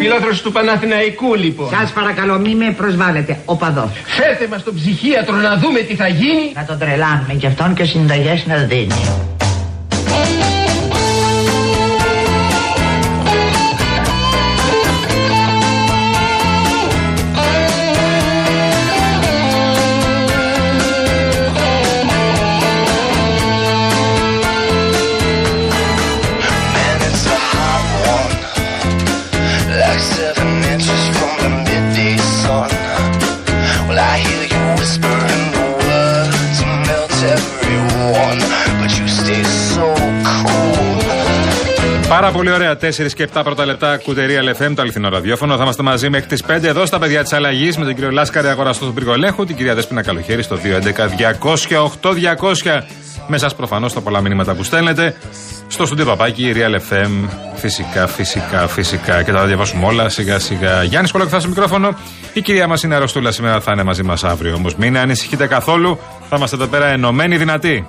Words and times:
Φιλόθρος 0.00 0.42
του 0.42 0.52
Παναθηναϊκού 0.52 1.34
λοιπόν. 1.34 1.68
Σας 1.68 1.92
παρακαλώ 1.92 2.38
μη 2.38 2.54
με 2.54 2.74
προσβάλλετε, 2.76 3.38
οπαδός. 3.44 3.90
Φέρτε 4.04 4.46
μας 4.50 4.62
τον 4.62 4.74
ψυχίατρο 4.74 5.36
να 5.36 5.56
δούμε 5.56 5.80
τι 5.80 5.94
θα 5.94 6.08
γίνει. 6.08 6.52
Να 6.54 6.64
τον 6.64 6.78
τρελάνουμε 6.78 7.34
και 7.38 7.46
αυτόν 7.46 7.74
και 7.74 7.84
συνταγές 7.84 8.46
να 8.46 8.56
δίνει. 8.56 9.29
Πάρα 42.08 42.30
πολύ 42.30 42.52
ωραία. 42.52 42.76
4 42.76 42.78
και 43.14 43.28
7 43.34 43.40
πρώτα 43.44 43.66
λεπτά 43.66 43.96
κουτερία 43.96 44.42
LFM, 44.42 44.72
το 44.74 44.82
αληθινό 44.82 45.08
ραδιόφωνο. 45.08 45.56
Θα 45.56 45.62
είμαστε 45.62 45.82
μαζί 45.82 46.10
μέχρι 46.10 46.26
τις 46.26 46.44
5 46.48 46.62
εδώ 46.62 46.86
στα 46.86 46.98
παιδιά 46.98 47.22
της 47.22 47.32
αλλαγής 47.32 47.76
με 47.76 47.84
τον 47.84 47.94
κύριο 47.94 48.10
Λάσκαρη 48.10 48.48
αγοραστό 48.48 48.86
του 48.86 48.92
πυργολέχου, 48.92 49.44
την 49.44 49.56
κυρία 49.56 49.74
Δέσπινα 49.74 50.02
Καλοχέρη 50.02 50.42
στο 50.42 50.56
211-200-8200. 50.56 52.82
Με 53.26 53.36
εσά 53.36 53.48
προφανώς 53.56 53.92
τα 53.92 54.00
πολλά 54.00 54.20
μηνύματα 54.20 54.54
που 54.54 54.62
στέλνετε. 54.62 55.16
Στο 55.68 55.86
στούντιο 55.86 56.04
παπάκι, 56.04 56.52
Real 56.54 56.74
FM. 56.74 57.28
Φυσικά, 57.54 58.06
φυσικά, 58.06 58.68
φυσικά. 58.68 59.22
Και 59.22 59.30
θα 59.30 59.38
τα 59.38 59.46
διαβάσουμε 59.46 59.86
όλα 59.86 60.08
σιγά 60.08 60.38
σιγά. 60.38 60.82
Γιάννης 60.82 61.10
Κολοκυθάς 61.10 61.40
στο 61.40 61.48
μικρόφωνο. 61.48 61.96
Η 62.32 62.40
κυρία 62.40 62.68
μας 62.68 62.82
είναι 62.82 62.94
αρρωστούλα 62.94 63.30
σήμερα, 63.30 63.60
θα 63.60 63.72
είναι 63.72 63.82
μαζί 63.82 64.02
μας 64.02 64.24
αύριο. 64.24 64.54
Όμως 64.54 64.74
μην 64.74 64.98
ανησυχείτε 64.98 65.46
καθόλου. 65.46 65.98
Θα 66.28 66.36
είμαστε 66.36 66.56
εδώ 66.56 66.66
πέρα 66.66 66.86
ενωμένοι 66.86 67.36
δυνατοί. 67.36 67.86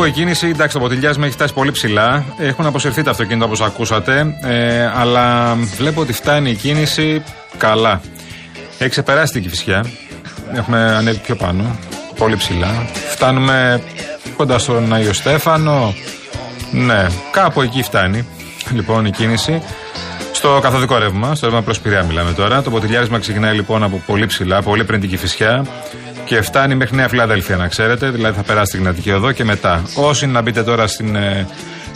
Βλέπω 0.00 0.18
η 0.18 0.22
κίνηση, 0.22 0.48
εντάξει, 0.48 0.74
το 0.74 0.82
ποτηλιάσμα 0.82 1.24
έχει 1.24 1.34
φτάσει 1.34 1.52
πολύ 1.52 1.70
ψηλά. 1.70 2.24
Έχουν 2.38 2.66
αποσυρθεί 2.66 3.02
τα 3.02 3.10
αυτοκίνητα 3.10 3.44
όπως 3.44 3.60
ακούσατε. 3.60 4.36
Ε, 4.42 4.86
αλλά 4.86 5.54
βλέπω 5.54 6.00
ότι 6.00 6.12
φτάνει 6.12 6.50
η 6.50 6.54
κίνηση 6.54 7.22
καλά. 7.56 8.00
Έχει 8.78 8.90
ξεπεράσει 8.90 9.32
την 9.32 9.42
κυφισιά. 9.42 9.84
Έχουμε 10.54 10.94
ανέβει 10.96 11.18
πιο 11.18 11.36
πάνω. 11.36 11.78
Πολύ 12.16 12.36
ψηλά. 12.36 12.86
Φτάνουμε 13.10 13.82
κοντά 14.36 14.58
στον 14.58 14.94
Άγιο 14.94 15.12
Στέφανο. 15.12 15.94
Ναι, 16.72 17.06
κάπου 17.32 17.62
εκεί 17.62 17.82
φτάνει. 17.82 18.26
Λοιπόν, 18.74 19.04
η 19.04 19.10
κίνηση. 19.10 19.62
Στο 20.32 20.58
καθοδικό 20.62 20.98
ρεύμα, 20.98 21.34
στο 21.34 21.46
ρεύμα 21.46 21.62
προς 21.62 21.80
Πειραιά 21.80 22.02
μιλάμε 22.02 22.32
τώρα. 22.32 22.62
Το 22.62 22.70
ποτηλιάρισμα 22.70 23.18
ξεκινάει 23.18 23.54
λοιπόν 23.54 23.82
από 23.82 24.02
πολύ 24.06 24.26
ψηλά, 24.26 24.62
πολύ 24.62 24.84
πριν 24.84 25.00
την 25.00 25.08
Κυφυσιά 25.08 25.66
και 26.30 26.42
φτάνει 26.42 26.74
μέχρι 26.74 26.96
Νέα 26.96 27.08
Φιλαδέλφια, 27.08 27.56
να 27.56 27.68
ξέρετε. 27.68 28.10
Δηλαδή 28.10 28.36
θα 28.36 28.42
περάσει 28.42 28.76
την 28.76 28.88
Αττική 28.88 29.12
Οδό 29.12 29.32
και 29.32 29.44
μετά. 29.44 29.82
Όσοι 29.94 30.26
να 30.26 30.40
μπείτε 30.40 30.62
τώρα 30.62 30.86
στην, 30.86 31.16
ε, 31.16 31.46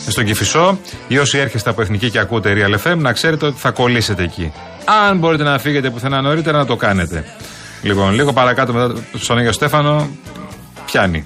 στον 0.07 0.25
Κυφισό 0.25 0.79
ή 1.09 1.19
όσοι 1.19 1.39
έρχεστε 1.39 1.71
από 1.71 1.83
Εθνική 1.83 2.11
και 2.11 2.19
ακούτε 2.19 2.55
Real 2.57 2.93
FM, 2.93 2.97
να 2.97 3.13
ξέρετε 3.13 3.47
ότι 3.47 3.61
θα 3.61 3.71
κολλήσετε 3.71 4.23
εκεί. 4.23 4.53
Αν 5.09 5.19
μπορείτε 5.19 5.43
να 5.43 5.59
φύγετε 5.59 5.91
πουθενά 5.91 6.21
νωρίτερα, 6.21 6.59
να 6.59 6.67
το 6.67 6.77
κάνετε. 6.77 7.25
Λοιπόν, 7.83 8.15
λίγο 8.15 8.33
παρακάτω 8.33 8.73
μετά 8.73 8.95
στον 9.15 9.39
Άγιο 9.39 9.53
Στέφανο, 9.53 10.09
πιάνει. 10.87 11.25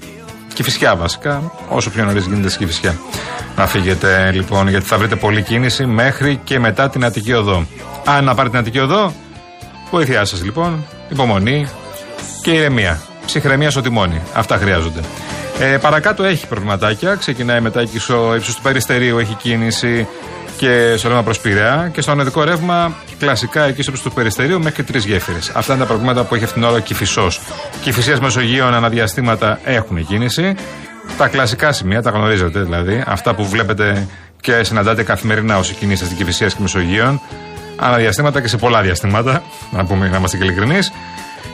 Κυφυσιά 0.55 0.97
βασικά, 0.97 1.53
όσο 1.69 1.91
πιο 1.91 2.05
νωρίς 2.05 2.25
γίνεται 2.25 2.49
στη 2.49 2.59
Κυφυσιά. 2.59 2.99
Να 3.57 3.67
φύγετε 3.67 4.31
λοιπόν, 4.33 4.69
γιατί 4.69 4.87
θα 4.87 4.99
βρείτε 4.99 5.17
πολλή 5.17 5.43
κίνηση 5.43 5.87
μέχρι 5.87 6.41
και 6.45 6.59
μετά 6.59 6.89
την 6.89 7.05
Αττική 7.05 7.33
Οδό. 7.33 7.67
Αν 8.05 8.25
να 8.25 8.35
πάρετε 8.35 8.51
την 8.51 8.59
Αττική 8.59 8.79
Οδό, 8.79 9.13
βοήθειά 9.91 10.25
σας 10.25 10.45
λοιπόν, 10.45 10.85
υπομονή 11.09 11.69
και 12.43 12.51
ηρεμία. 12.51 13.01
Ψυχραιμία 13.27 13.71
στο 13.71 13.81
τιμόνι. 13.81 14.23
Αυτά 14.35 14.57
χρειάζονται. 14.57 15.01
Ε, 15.59 15.77
παρακάτω 15.77 16.25
έχει 16.25 16.47
προβληματάκια. 16.47 17.15
Ξεκινάει 17.15 17.61
μετά 17.61 17.81
εκεί 17.81 17.99
στο 17.99 18.35
ύψος 18.37 18.55
του 18.55 18.63
Περιστερίου, 18.63 19.19
έχει 19.19 19.35
κίνηση 19.35 20.07
και 20.57 20.95
στο 20.97 21.09
ρεύμα 21.09 21.23
προς 21.23 21.41
Πειραιά. 21.41 21.91
Και 21.93 22.01
στο 22.01 22.11
ανωδικό 22.11 22.45
ρεύμα, 22.45 22.93
κλασικά 23.19 23.65
εκεί 23.65 23.83
στο 23.83 23.91
ύψος 23.91 24.07
του 24.07 24.13
Περιστερίου 24.13 24.59
μέχρι 24.59 24.73
και 24.73 24.83
τρεις 24.83 25.05
γέφυρες. 25.05 25.51
Αυτά 25.55 25.73
είναι 25.73 25.83
τα 25.83 25.89
προβλήματα 25.89 26.25
που 26.25 26.35
έχει 26.35 26.45
αυτήν 26.45 26.61
την 26.61 26.71
ώρα 26.71 26.79
ο 26.79 26.83
Κυφισός. 26.83 27.41
Κυφυσίας 27.83 28.21
Μεσογείων 28.21 28.75
αναδιαστήματα 28.75 29.59
έχουν 29.65 30.07
κίνηση. 30.07 30.55
Τα 31.19 31.29
κλασικά 31.29 31.73
σημεία, 31.73 32.03
τα 32.03 32.11
γνωρίζετε 32.11 32.61
δηλαδή. 32.61 33.05
Αυτά 33.07 33.35
που 33.35 33.47
βλέπετε 33.47 34.07
και 34.41 34.63
συναντάτε 34.63 35.03
καθημερινά 35.03 35.59
όσοι 35.59 35.75
κινείστε 35.75 36.05
στην 36.05 36.17
Κυφυσία 36.17 36.47
και 36.47 36.55
Μεσογείων. 36.59 37.21
Αναδιαστήματα 37.77 38.41
και 38.41 38.49
σε 38.49 38.57
πολλά 38.57 38.83
διαστήματα, 38.83 39.43
να, 39.71 39.85
πούμε, 39.85 40.09
να 40.09 40.17
είμαστε 40.17 40.37
και 40.37 40.45
ειλικρινείς. 40.45 40.93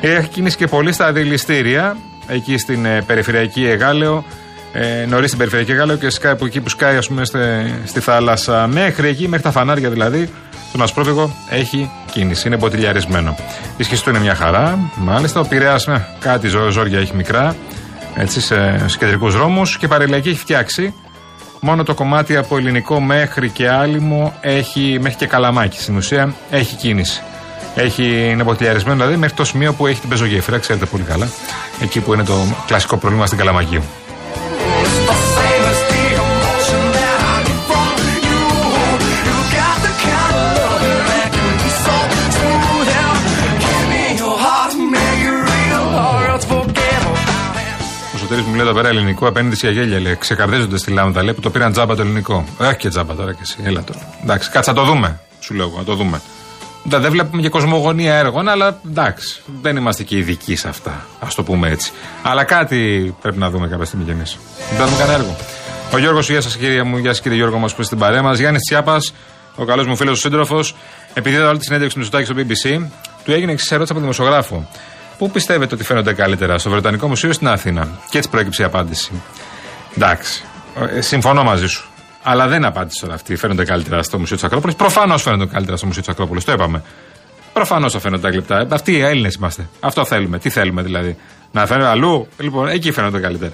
Έχει 0.07 0.29
κίνηση 0.29 0.57
και 0.57 0.67
πολύ 0.67 0.93
στα 0.93 1.07
αντιληστήρια, 1.07 1.97
εκεί 2.27 2.59
στην 2.59 2.85
ε, 2.85 3.03
περιφερειακή 3.07 3.67
Εγάλεο, 3.67 4.25
ε, 4.73 5.07
νωρίς 5.09 5.27
στην 5.27 5.39
περιφερειακή 5.39 5.73
Εγάλεο 5.73 5.97
και 5.97 6.11
σκάει 6.11 6.33
από 6.33 6.47
εκεί 6.47 6.61
που 6.61 6.69
σκάει, 6.69 6.97
ας 6.97 7.09
πούμε, 7.09 7.25
στη, 7.25 7.39
στη 7.85 8.01
θάλασσα. 8.01 8.67
Μέχρι 8.67 9.09
εκεί, 9.09 9.29
μέχρι 9.29 9.45
τα 9.45 9.51
φανάρια 9.51 9.91
δηλαδή, 9.91 10.29
στον 10.69 10.83
Ασπρόβηγο 10.83 11.35
έχει 11.51 11.91
κίνηση. 12.13 12.47
Είναι 12.49 12.59
ποτηλιαρισμένο. 12.59 13.37
Η 13.77 13.83
σχέση 13.83 14.03
του 14.03 14.11
είναι 14.11 14.19
μια 14.19 14.35
χαρά. 14.35 14.91
Μάλιστα, 14.95 15.41
ο 15.41 15.45
Πειραιάς, 15.45 15.87
ε, 15.87 16.07
κάτι 16.21 16.49
ζω, 16.49 16.71
ζόρια 16.71 16.99
έχει 16.99 17.17
μικρά, 17.17 17.57
έτσι, 18.15 18.41
σε, 18.41 18.89
σε 18.89 18.99
κεντρικούς 18.99 19.35
δρόμους 19.35 19.79
και 19.79 19.85
η 19.85 19.89
παρελιακή 19.89 20.29
έχει 20.29 20.39
φτιάξει. 20.39 20.95
Μόνο 21.61 21.83
το 21.83 21.95
κομμάτι 21.95 22.37
από 22.37 22.57
ελληνικό 22.57 23.01
μέχρι 23.01 23.51
και 23.51 23.69
άλυμο 23.69 24.35
έχει, 24.41 24.99
μέχρι 25.01 25.19
και 25.19 25.27
καλαμάκι. 25.27 25.81
Στην 25.81 25.97
ουσία 25.97 26.35
έχει 26.51 26.77
κίνηση. 26.77 27.23
Έχει, 27.75 28.29
είναι 28.31 28.45
ποτηλιαρισμένο 28.45 28.97
δηλαδή 28.97 29.17
μέχρι 29.17 29.35
το 29.37 29.45
σημείο 29.45 29.73
που 29.73 29.87
έχει 29.87 30.01
την 30.01 30.09
πεζογέφυρα, 30.09 30.59
ξέρετε 30.59 30.87
πολύ 30.87 31.03
καλά. 31.03 31.29
Εκεί 31.83 32.01
που 32.01 32.15
είναι 32.15 32.25
το 32.25 32.35
κλασικό 32.67 32.97
πρόβλημα 32.97 33.27
στην 33.27 33.39
Καλαμαγίου. 33.39 33.83
It's 34.83 34.99
the 35.11 35.17
same 35.37 35.65
as 35.73 35.81
the 35.91 36.03
emotion 36.23 36.83
that 36.97 37.19
I 37.35 37.37
get 37.49 37.61
from 37.71 37.95
you. 38.29 38.41
You 39.27 39.37
got 39.59 39.77
the 39.87 39.93
kind 40.07 40.35
of 40.43 40.51
loving 40.63 41.01
that 41.11 41.29
can 41.37 41.51
be 41.63 41.71
so 41.85 41.97
smooth. 42.37 42.89
Yeah, 42.95 43.63
give 43.65 43.85
me 43.93 44.03
your 44.23 44.37
heart, 44.45 44.73
make 44.97 45.21
it 45.31 45.39
real, 45.51 45.85
or 46.07 46.19
else 46.31 46.45
forget 46.55 47.01
about 47.11 47.57
it. 47.65 47.79
Ο 48.15 48.19
Σωτήρης 48.19 48.45
μου 48.45 48.55
λέει 48.55 48.65
εδώ 48.67 48.75
πέρα 48.75 48.89
ελληνικό 48.89 49.27
απέναντι 49.27 49.57
σε 49.57 49.71
γέλια. 49.71 50.01
Λέει, 50.01 50.17
ξεκαρδίζονται 50.17 50.79
στη 50.79 50.91
λάμδα 50.91 51.23
λέει 51.23 51.35
που 51.35 51.41
το 51.41 51.51
πήραν 51.51 51.73
τζάμπα 51.73 51.95
το 51.95 52.03
ελληνικό. 52.03 52.45
Ε, 52.61 52.67
Όχι 52.67 52.77
και 52.77 52.89
τζάμπα 52.89 53.15
τώρα 53.15 53.33
και 53.33 53.41
εσύ. 53.43 53.57
Έλα 53.63 53.83
τώρα. 53.83 54.01
Εντάξει, 54.23 54.51
κάτσε 54.51 54.71
να 54.71 54.77
το 54.77 54.85
δούμε. 54.85 55.19
Σου 55.41 55.55
λέω 55.55 55.67
εγώ, 55.67 55.77
να 55.79 55.85
το 55.85 55.95
δούμε. 55.95 56.21
Δεν 56.85 57.01
δεν 57.01 57.11
βλέπουμε 57.11 57.43
και 57.43 57.49
κοσμογονία 57.49 58.15
έργων, 58.15 58.49
αλλά 58.49 58.81
εντάξει. 58.89 59.43
Δεν 59.63 59.77
είμαστε 59.77 60.03
και 60.03 60.17
ειδικοί 60.17 60.57
σε 60.57 60.69
αυτά. 60.69 60.91
Α 60.91 61.27
το 61.37 61.43
πούμε 61.43 61.69
έτσι. 61.69 61.93
Αλλά 62.23 62.45
κάτι 62.45 63.15
πρέπει 63.21 63.39
να 63.39 63.51
δούμε 63.51 63.69
κάποια 63.69 63.85
στιγμή 63.85 64.05
κι 64.05 64.11
εμείς. 64.11 64.39
Δεν 64.69 64.79
θα 64.79 64.85
δούμε 64.85 64.97
κανένα 64.97 65.19
έργο. 65.19 65.37
Ο 65.93 65.99
Γιώργος, 65.99 66.31
γεια 66.31 66.41
σας 66.41 66.57
κυρία 66.57 66.85
μου, 66.85 66.97
γεια 66.97 67.11
σας 67.11 67.21
κύριε 67.21 67.37
Γιώργο 67.37 67.59
μας 67.59 67.75
που 67.75 67.81
είστε 67.81 67.95
στην 67.95 67.99
παρέα 68.07 68.23
μας. 68.23 68.39
Γιάννης 68.39 68.63
Τσιάπας, 68.63 69.15
ο 69.57 69.65
καλός 69.65 69.87
μου 69.87 69.97
φίλος, 69.97 70.19
ο 70.19 70.21
σύντροφος, 70.21 70.75
επειδή 71.15 71.37
είδα 71.37 71.49
όλη 71.49 71.59
τη 71.59 71.65
συνέντευξη 71.65 71.99
με 71.99 72.05
Σωτάκη 72.05 72.25
στο 72.25 72.35
BBC, 72.37 72.91
του 73.25 73.33
έγινε 73.33 73.53
εξής 73.53 73.71
ερώτηση 73.71 73.93
από 73.93 74.01
δημοσιογράφο. 74.01 74.69
Πού 75.19 75.31
πιστεύετε 75.31 75.75
ότι 75.75 75.85
φαίνονται 75.85 76.13
καλύτερα, 76.13 76.59
στο 76.59 76.71
Βρετανικό 76.71 77.09
Μουσείο 77.09 77.29
ή 77.29 77.33
στην 77.33 77.49
Αθήνα; 77.49 77.89
Και 78.11 78.19
έτσι 78.19 78.31
προέκυψε 78.31 78.63
η 78.63 78.65
απάντηση. 78.65 79.11
Εντάξει. 79.97 80.45
Ε, 80.95 81.01
συμφωνώ 81.01 81.43
μαζί 81.43 81.67
σου. 81.67 81.89
Αλλά 82.27 82.47
δεν 82.49 82.65
απάντησε 82.65 83.01
τώρα 83.03 83.15
αυτή. 83.15 83.37
Φαίνονται 83.37 83.65
καλύτερα 83.65 84.03
στο 84.03 84.19
Μουσείο 84.19 84.37
της 84.37 84.45
Ακρόπολης. 84.45 84.77
Προφανώς 84.77 85.23
φαίνονται 85.23 85.47
καλύτερα 85.47 85.77
στο 85.77 85.87
Μουσείο 85.87 86.03
της 86.03 86.11
Ακρόπολης. 86.11 86.45
Το 86.45 86.53
είπαμε. 86.53 86.83
Προφανώς 87.53 87.93
θα 87.93 87.99
φαίνονται 88.01 88.23
τα 88.23 88.29
γλυπτά. 88.29 88.59
Ε, 88.59 88.67
Αυτοί 88.71 88.93
οι 88.93 89.01
Έλληνες 89.01 89.35
είμαστε. 89.35 89.69
Αυτό 89.81 90.05
θέλουμε. 90.05 90.39
Τι 90.39 90.51
θέλουμε 90.51 90.83
δηλαδή. 90.83 91.17
Να 91.53 91.67
φαίνονται 91.67 91.89
αλλού. 91.89 92.29
Λοιπόν, 92.39 92.69
εκεί 92.69 92.93
φαίνονται 92.93 93.19
καλύτερα. 93.21 93.53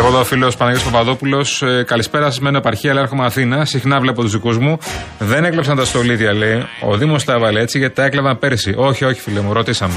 Βλέπω 0.00 0.14
εδώ 0.14 0.24
ο 0.24 0.28
φίλος 0.28 0.56
Παναγιώτης 0.56 0.90
Παπαδόπουλος. 0.90 1.62
Ε, 1.62 1.84
καλησπέρα 1.86 2.24
σας, 2.24 2.40
μένω 2.40 2.58
επαρχία, 2.58 2.90
αλλά 2.90 3.00
έρχομαι 3.00 3.24
Αθήνα. 3.24 3.64
Συχνά 3.64 4.00
βλέπω 4.00 4.22
τους 4.22 4.32
δικούς 4.32 4.58
μου. 4.58 4.78
Δεν 5.18 5.44
έκλεψαν 5.44 5.76
τα 5.76 5.84
στολίδια, 5.84 6.32
λέει. 6.32 6.66
Ο 6.80 6.96
Δήμος 6.96 7.24
τα 7.24 7.32
έβαλε 7.32 7.60
έτσι 7.60 7.78
γιατί 7.78 7.94
τα 7.94 8.04
έκλεβαν 8.04 8.38
πέρσι. 8.38 8.74
Όχι, 8.76 9.04
όχι, 9.04 9.20
φίλε 9.20 9.40
μου, 9.40 9.52
ρωτήσαμε. 9.52 9.94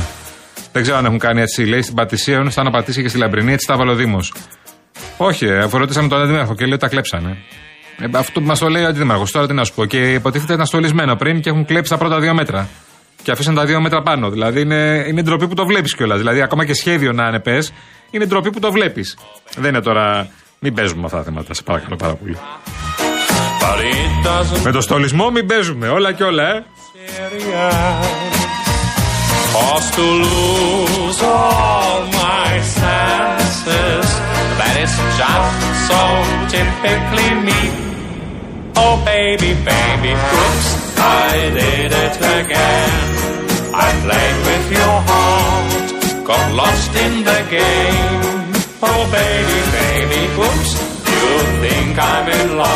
Δεν 0.72 0.82
ξέρω 0.82 0.98
αν 0.98 1.06
έχουν 1.06 1.20
κάνει 1.20 1.42
έτσι. 1.42 1.66
Λέει 1.66 1.82
στην 1.82 1.96
Πατησία, 1.96 2.36
ενώ 2.36 2.50
να 2.64 2.72
πατήσει 2.72 3.02
και 3.02 3.08
στη 3.08 3.18
Λαμπρινή, 3.18 3.54
έτσι 3.54 3.68
τα 3.68 3.78
βάλω 3.78 3.96
Δήμος. 3.96 4.34
Όχι, 5.18 5.46
ε, 5.46 5.58
αφού 5.58 5.78
ρωτήσαμε 5.78 6.08
τον 6.08 6.22
Αντιμάρχο 6.22 6.56
και 6.56 6.66
λέει 6.66 6.78
τα 6.78 6.88
κλέψανε. 6.88 7.38
Ε, 8.00 8.18
αυτό 8.18 8.42
μας 8.42 8.60
το 8.60 8.70
λέει 8.70 8.84
ο 8.84 8.88
Αντιδημάρχος. 8.88 9.32
Τώρα 9.32 9.48
τι 9.48 9.54
να 9.54 9.64
σου 9.64 9.74
πω. 9.74 9.86
Και 9.86 10.14
υποτίθεται 10.14 10.54
ήταν 10.54 10.66
στολισμένο 10.66 11.16
πριν 11.16 11.42
και 11.42 11.50
έχουν 11.50 11.66
κλέψει 11.66 11.92
τα 11.92 11.98
πρώτα 11.98 12.20
δύο 12.20 12.34
μέτρα. 12.34 12.68
Και 13.24 13.32
αφήσαν 13.32 13.56
τα 13.56 13.66
δύο 13.66 13.82
μέτρα 13.82 14.02
πάνω. 14.02 14.30
Δηλαδή 14.30 14.62
είναι, 14.62 15.06
είναι 15.08 15.22
ντροπή 15.22 15.48
που 15.48 15.54
το 15.54 15.66
βλέπεις 15.66 15.96
κιόλας. 15.96 16.18
Δηλαδή 16.18 16.42
ακόμα 16.42 16.66
και 16.66 16.74
σχέδιο 16.74 17.12
να 17.12 17.28
είναι 17.28 17.40
πες, 17.40 17.74
είναι 18.12 18.26
ντροπή 18.26 18.50
που 18.50 18.60
το 18.60 18.72
βλέπεις. 18.72 19.18
Δεν 19.56 19.70
είναι 19.70 19.82
τώρα. 19.82 20.28
Μην 20.60 20.74
παίζουμε 20.74 21.00
με 21.00 21.06
αυτά 21.06 21.18
τα 21.18 21.24
θέματα, 21.24 21.54
σε 21.54 21.64
παρακαλώ 21.64 21.96
πάρα 21.96 22.16
πολύ. 22.16 22.38
But 23.60 23.80
it 23.80 24.28
doesn't 24.28 24.64
Με 24.64 24.72
το 24.72 24.82
στολισμό 24.82 25.30
μην 25.30 25.46
παίζουμε. 25.48 25.88
Όλα 25.88 26.12
και 26.12 26.24
όλα, 26.24 26.56
ε. 26.56 26.64
Cause 29.54 29.90
to 29.96 30.02
lose 30.02 31.22
all 31.22 32.02
my 32.24 32.52
senses 32.80 34.08
That 34.60 34.76
is 34.84 34.94
just 35.20 35.54
so 35.90 36.02
typically 36.54 37.30
me 37.48 37.62
Oh 38.76 38.96
baby, 39.06 39.52
baby, 39.70 40.12
oops, 40.40 40.83
Again. 42.18 43.14
I 43.76 43.90
played 44.06 44.38
with 44.48 44.66
your 44.78 44.96
heart, 45.10 46.26
got 46.26 46.54
lost 46.54 46.96
in 46.96 47.24
the 47.24 47.40
game. 47.50 48.54
Oh 48.82 49.04
baby, 49.12 49.60
baby, 49.78 50.22
oops, 50.38 50.93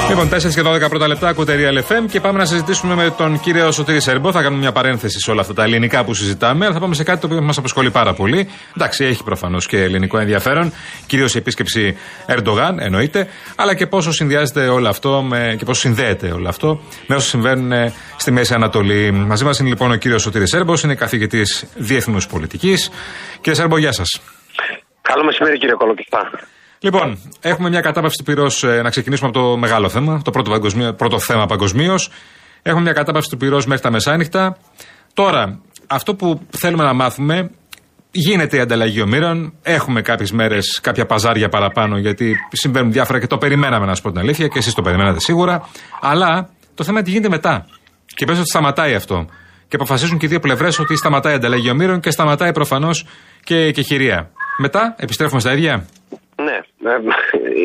Λοιπόν, 0.09 0.29
4 0.29 0.53
και 0.53 0.85
12 0.85 0.89
πρώτα 0.89 1.07
λεπτά 1.07 1.27
ακούτε 1.27 1.55
Real 1.59 1.91
FM 1.91 2.05
και 2.11 2.19
πάμε 2.19 2.37
να 2.37 2.45
συζητήσουμε 2.45 2.95
με 2.95 3.13
τον 3.17 3.39
κύριο 3.39 3.71
Σωτήρη 3.71 4.01
Σέρμπο. 4.01 4.31
Θα 4.31 4.41
κάνουμε 4.41 4.61
μια 4.61 4.71
παρένθεση 4.71 5.19
σε 5.19 5.31
όλα 5.31 5.41
αυτά 5.41 5.53
τα 5.53 5.63
ελληνικά 5.63 6.03
που 6.03 6.13
συζητάμε, 6.13 6.65
αλλά 6.65 6.73
θα 6.73 6.79
πάμε 6.79 6.95
σε 6.95 7.03
κάτι 7.03 7.19
το 7.19 7.27
οποίο 7.27 7.41
μας 7.41 7.57
απασχολεί 7.57 7.91
πάρα 7.91 8.13
πολύ. 8.13 8.49
Εντάξει, 8.77 9.05
έχει 9.05 9.23
προφανώς 9.23 9.67
και 9.67 9.81
ελληνικό 9.81 10.17
ενδιαφέρον, 10.17 10.73
κυρίως 11.05 11.35
η 11.35 11.37
επίσκεψη 11.37 11.97
Ερντογάν, 12.25 12.79
εννοείται, 12.79 13.27
αλλά 13.55 13.75
και 13.75 13.87
πόσο 13.87 14.11
συνδυάζεται 14.11 14.67
όλο 14.67 14.87
αυτό 14.87 15.21
με, 15.21 15.55
και 15.57 15.65
πόσο 15.65 15.79
συνδέεται 15.79 16.31
όλο 16.31 16.47
αυτό 16.47 16.81
με 17.07 17.15
όσα 17.15 17.27
συμβαίνουν 17.27 17.71
ε, 17.71 17.93
στη 18.17 18.31
Μέση 18.31 18.53
Ανατολή. 18.53 19.11
Μαζί 19.11 19.43
μας 19.43 19.59
είναι 19.59 19.69
λοιπόν 19.69 19.91
ο 19.91 19.95
κύριος 19.95 20.21
Σωτήρης 20.21 20.49
Σέρμπο, 20.49 20.73
είναι 20.83 20.95
καθηγητής 20.95 21.65
διεθνούς 21.75 22.27
πολιτικής. 22.27 22.89
Κύριε 23.35 23.53
Σέρμπο, 23.53 23.77
γεια 23.77 23.91
σας. 23.91 24.21
Καλό 25.01 25.23
μεσημέρι 25.23 25.57
κύριε 25.57 25.75
Κολοκυθά. 25.75 26.31
Λοιπόν, 26.79 27.17
έχουμε 27.41 27.69
μια 27.69 27.81
κατάπαυση 27.81 28.15
του 28.17 28.23
πυρό. 28.23 28.47
Να 28.83 28.89
ξεκινήσουμε 28.89 29.29
από 29.29 29.39
το 29.39 29.57
μεγάλο 29.57 29.89
θέμα, 29.89 30.21
το 30.21 30.31
πρώτο, 30.31 30.51
παγκοσμίω- 30.51 30.93
πρώτο 30.93 31.19
θέμα 31.19 31.45
παγκοσμίως. 31.45 32.09
Έχουμε 32.61 32.81
μια 32.83 32.93
κατάπαυση 32.93 33.29
του 33.29 33.37
πυρός 33.37 33.65
μέχρι 33.65 33.83
τα 33.83 33.91
μεσάνυχτα. 33.91 34.57
Τώρα, 35.13 35.59
αυτό 35.87 36.15
που 36.15 36.41
θέλουμε 36.49 36.83
να 36.83 36.93
μάθουμε, 36.93 37.49
γίνεται 38.11 38.57
η 38.57 38.59
ανταλλαγή 38.59 39.01
ομήρων. 39.01 39.53
Έχουμε 39.61 40.01
κάποιες 40.01 40.31
μέρες 40.31 40.79
κάποια 40.81 41.05
παζάρια 41.05 41.49
παραπάνω, 41.49 41.97
γιατί 41.97 42.35
συμβαίνουν 42.51 42.91
διάφορα 42.91 43.19
και 43.19 43.27
το 43.27 43.37
περιμέναμε, 43.37 43.85
να 43.85 43.95
σου 43.95 44.01
πω 44.01 44.09
την 44.09 44.19
αλήθεια, 44.19 44.47
και 44.47 44.57
εσείς 44.57 44.73
το 44.73 44.81
περιμένατε 44.81 45.19
σίγουρα. 45.19 45.69
Αλλά 46.01 46.49
το 46.73 46.83
θέμα 46.83 46.97
είναι 46.97 47.05
τι 47.07 47.11
γίνεται 47.13 47.29
μετά. 47.29 47.65
Και 48.05 48.25
πες 48.25 48.37
ότι 48.37 48.47
σταματάει 48.49 48.93
αυτό. 48.95 49.25
Και 49.67 49.75
αποφασίζουν 49.75 50.17
και 50.17 50.25
οι 50.25 50.29
δύο 50.29 50.39
πλευρές 50.39 50.79
ότι 50.79 50.95
σταματάει 50.95 51.33
η 51.33 51.35
ανταλλαγή 51.35 51.69
ομήρων 51.69 51.99
και 51.99 52.11
σταματάει 52.11 52.51
προφανώς 52.51 53.05
και, 53.43 53.71
και 53.71 53.81
χειρία. 53.81 54.29
Μετά 54.57 54.95
επιστρέφουμε 54.97 55.39
στα 55.39 55.53
ίδια. 55.53 55.85
Ναι, 56.47 56.91
ε, 56.91 56.97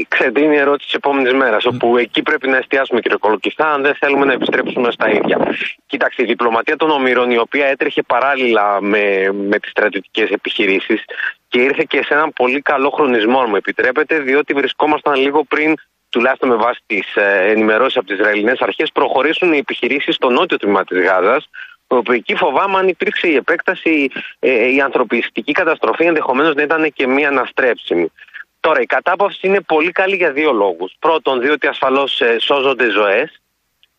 ξέρετε, 0.08 0.40
είναι 0.40 0.55
η 0.55 0.58
ερώτηση 0.58 0.87
της 0.87 0.94
επόμενης 0.94 1.32
μέρας. 1.32 1.64
Όπου 1.64 1.96
εκεί 1.96 2.23
πρέπει 2.23 2.49
να 2.49 2.56
εστιάσουμε, 2.56 3.00
κύριε 3.00 3.17
Κολοκυθά, 3.17 3.73
αν 3.73 3.82
δεν 3.82 3.94
θέλουμε 3.94 4.25
να 4.25 4.32
επιστρέψουμε 4.32 4.90
στα 4.90 5.11
ίδια. 5.11 5.38
Κοιτάξτε, 5.87 6.23
η 6.23 6.26
διπλωματία 6.26 6.76
των 6.76 6.90
ομήρων, 6.90 7.31
η 7.31 7.38
οποία 7.38 7.67
έτρεχε 7.67 8.02
παράλληλα 8.02 8.81
με, 8.81 9.32
με 9.32 9.58
τις 9.58 9.70
στρατιωτικές 9.70 10.31
επιχειρήσεις 10.31 11.05
και 11.49 11.61
ήρθε 11.61 11.84
και 11.88 12.02
σε 12.02 12.14
έναν 12.14 12.32
πολύ 12.32 12.61
καλό 12.61 12.90
χρονισμό, 12.90 13.40
αν 13.40 13.46
μου 13.49 13.56
επιτρέπετε, 13.56 14.19
διότι 14.19 14.55
βρισκόμασταν 14.55 15.14
λίγο 15.14 15.44
πριν, 15.44 15.75
τουλάχιστον 16.08 16.49
με 16.49 16.56
βάση 16.56 16.81
τις 16.87 17.06
ενημερώσεις 17.49 17.96
από 17.96 18.06
τις 18.06 18.19
Ισραηλινές 18.19 18.61
αρχές, 18.61 18.90
προχωρήσουν 18.93 19.52
οι 19.52 19.56
επιχειρήσεις 19.56 20.14
στο 20.14 20.31
νότιο 20.31 20.56
τμήμα 20.56 20.85
της 20.85 20.99
Γάζας, 20.99 21.49
όπου 21.87 22.12
εκεί 22.12 22.35
φοβάμαι 22.35 22.78
αν 22.78 22.88
υπήρξε 22.88 23.28
η 23.28 23.35
επέκταση, 23.35 24.11
ε, 24.38 24.73
η 24.73 24.81
ανθρωπιστική 24.81 25.52
καταστροφή 25.52 26.05
ενδεχομένως 26.05 26.55
να 26.55 26.62
ήταν 26.62 26.93
και 26.93 27.06
μία 27.06 27.28
αναστρέψιμη. 27.28 28.12
Τώρα, 28.62 28.81
η 28.81 28.87
κατάπαυση 28.87 29.47
είναι 29.47 29.61
πολύ 29.61 29.91
καλή 29.91 30.17
για 30.17 30.32
δύο 30.32 30.53
λόγους. 30.53 30.94
Πρώτον, 30.99 31.41
διότι 31.41 31.67
ασφαλώς 31.67 32.20
σώζονται 32.38 32.91
ζωές, 32.91 33.43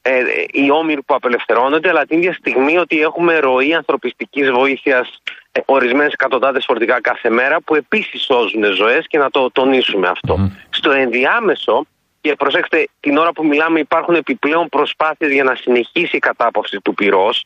ε, 0.05 0.17
ε, 0.17 0.23
οι 0.51 0.71
όμοιροι 0.71 1.01
που 1.01 1.13
απελευθερώνονται, 1.13 1.89
αλλά 1.89 2.05
την 2.05 2.17
ίδια 2.17 2.33
στιγμή 2.33 2.77
ότι 2.77 3.01
έχουμε 3.01 3.39
ροή 3.39 3.73
ανθρωπιστικής 3.73 4.49
βοήθειας 4.51 5.21
ε, 5.51 5.59
ορισμένες 5.65 6.13
εκατοντάδες 6.13 6.65
φορτηγά 6.65 6.99
κάθε 6.99 7.29
μέρα, 7.29 7.61
που 7.61 7.75
επίσης 7.75 8.21
σώζουν 8.21 8.63
ζωές 8.63 9.07
και 9.07 9.17
να 9.17 9.29
το 9.29 9.51
τονίσουμε 9.51 10.07
αυτό. 10.07 10.51
Στο 10.69 10.91
ενδιάμεσο, 10.91 11.85
και 12.21 12.35
προσέξτε, 12.35 12.87
την 12.99 13.17
ώρα 13.17 13.31
που 13.31 13.45
μιλάμε 13.45 13.79
υπάρχουν 13.79 14.15
επιπλέον 14.15 14.69
προσπάθειες 14.69 15.31
για 15.31 15.43
να 15.43 15.55
συνεχίσει 15.55 16.15
η 16.15 16.19
κατάπαυση 16.19 16.81
του 16.81 16.93
πυρός 16.93 17.43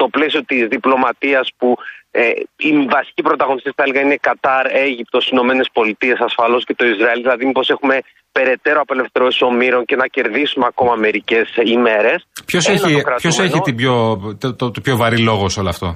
στο 0.00 0.08
πλαίσιο 0.08 0.42
της 0.44 0.66
διπλωματίας 0.74 1.46
που 1.58 1.68
ε, 2.10 2.28
οι 2.56 2.70
βασικοί 2.96 3.22
πρωταγωνιστές 3.22 3.72
θα 3.76 3.82
έλεγα 3.86 4.00
είναι 4.00 4.16
Κατάρ, 4.28 4.64
Αίγυπτος, 4.84 5.28
Ηνωμένες 5.28 5.68
Πολιτείες 5.72 6.18
ασφαλώς 6.28 6.64
και 6.64 6.74
το 6.74 6.84
Ισραήλ. 6.86 7.20
Δηλαδή 7.20 7.46
μήπως 7.46 7.68
έχουμε 7.68 7.96
περαιτέρω 8.32 8.80
απελευθερώσεις 8.80 9.42
ομήρων 9.42 9.84
και 9.84 9.96
να 9.96 10.06
κερδίσουμε 10.06 10.66
ακόμα 10.68 10.94
μερικές 10.94 11.46
ημέρες. 11.64 12.18
Ποιος 12.46 12.64
Ένα 12.66 12.74
έχει, 12.74 12.82
το 12.82 12.88
ποιος 12.88 13.02
κρατούμενο. 13.04 13.44
έχει 13.52 13.60
την 13.60 13.76
πιο, 13.76 13.94
το, 14.40 14.54
το, 14.54 14.70
το 14.70 14.80
πιο 14.80 14.96
βαρύ 14.96 15.18
λόγο 15.18 15.48
σε 15.48 15.60
όλο 15.60 15.68
αυτό; 15.68 15.88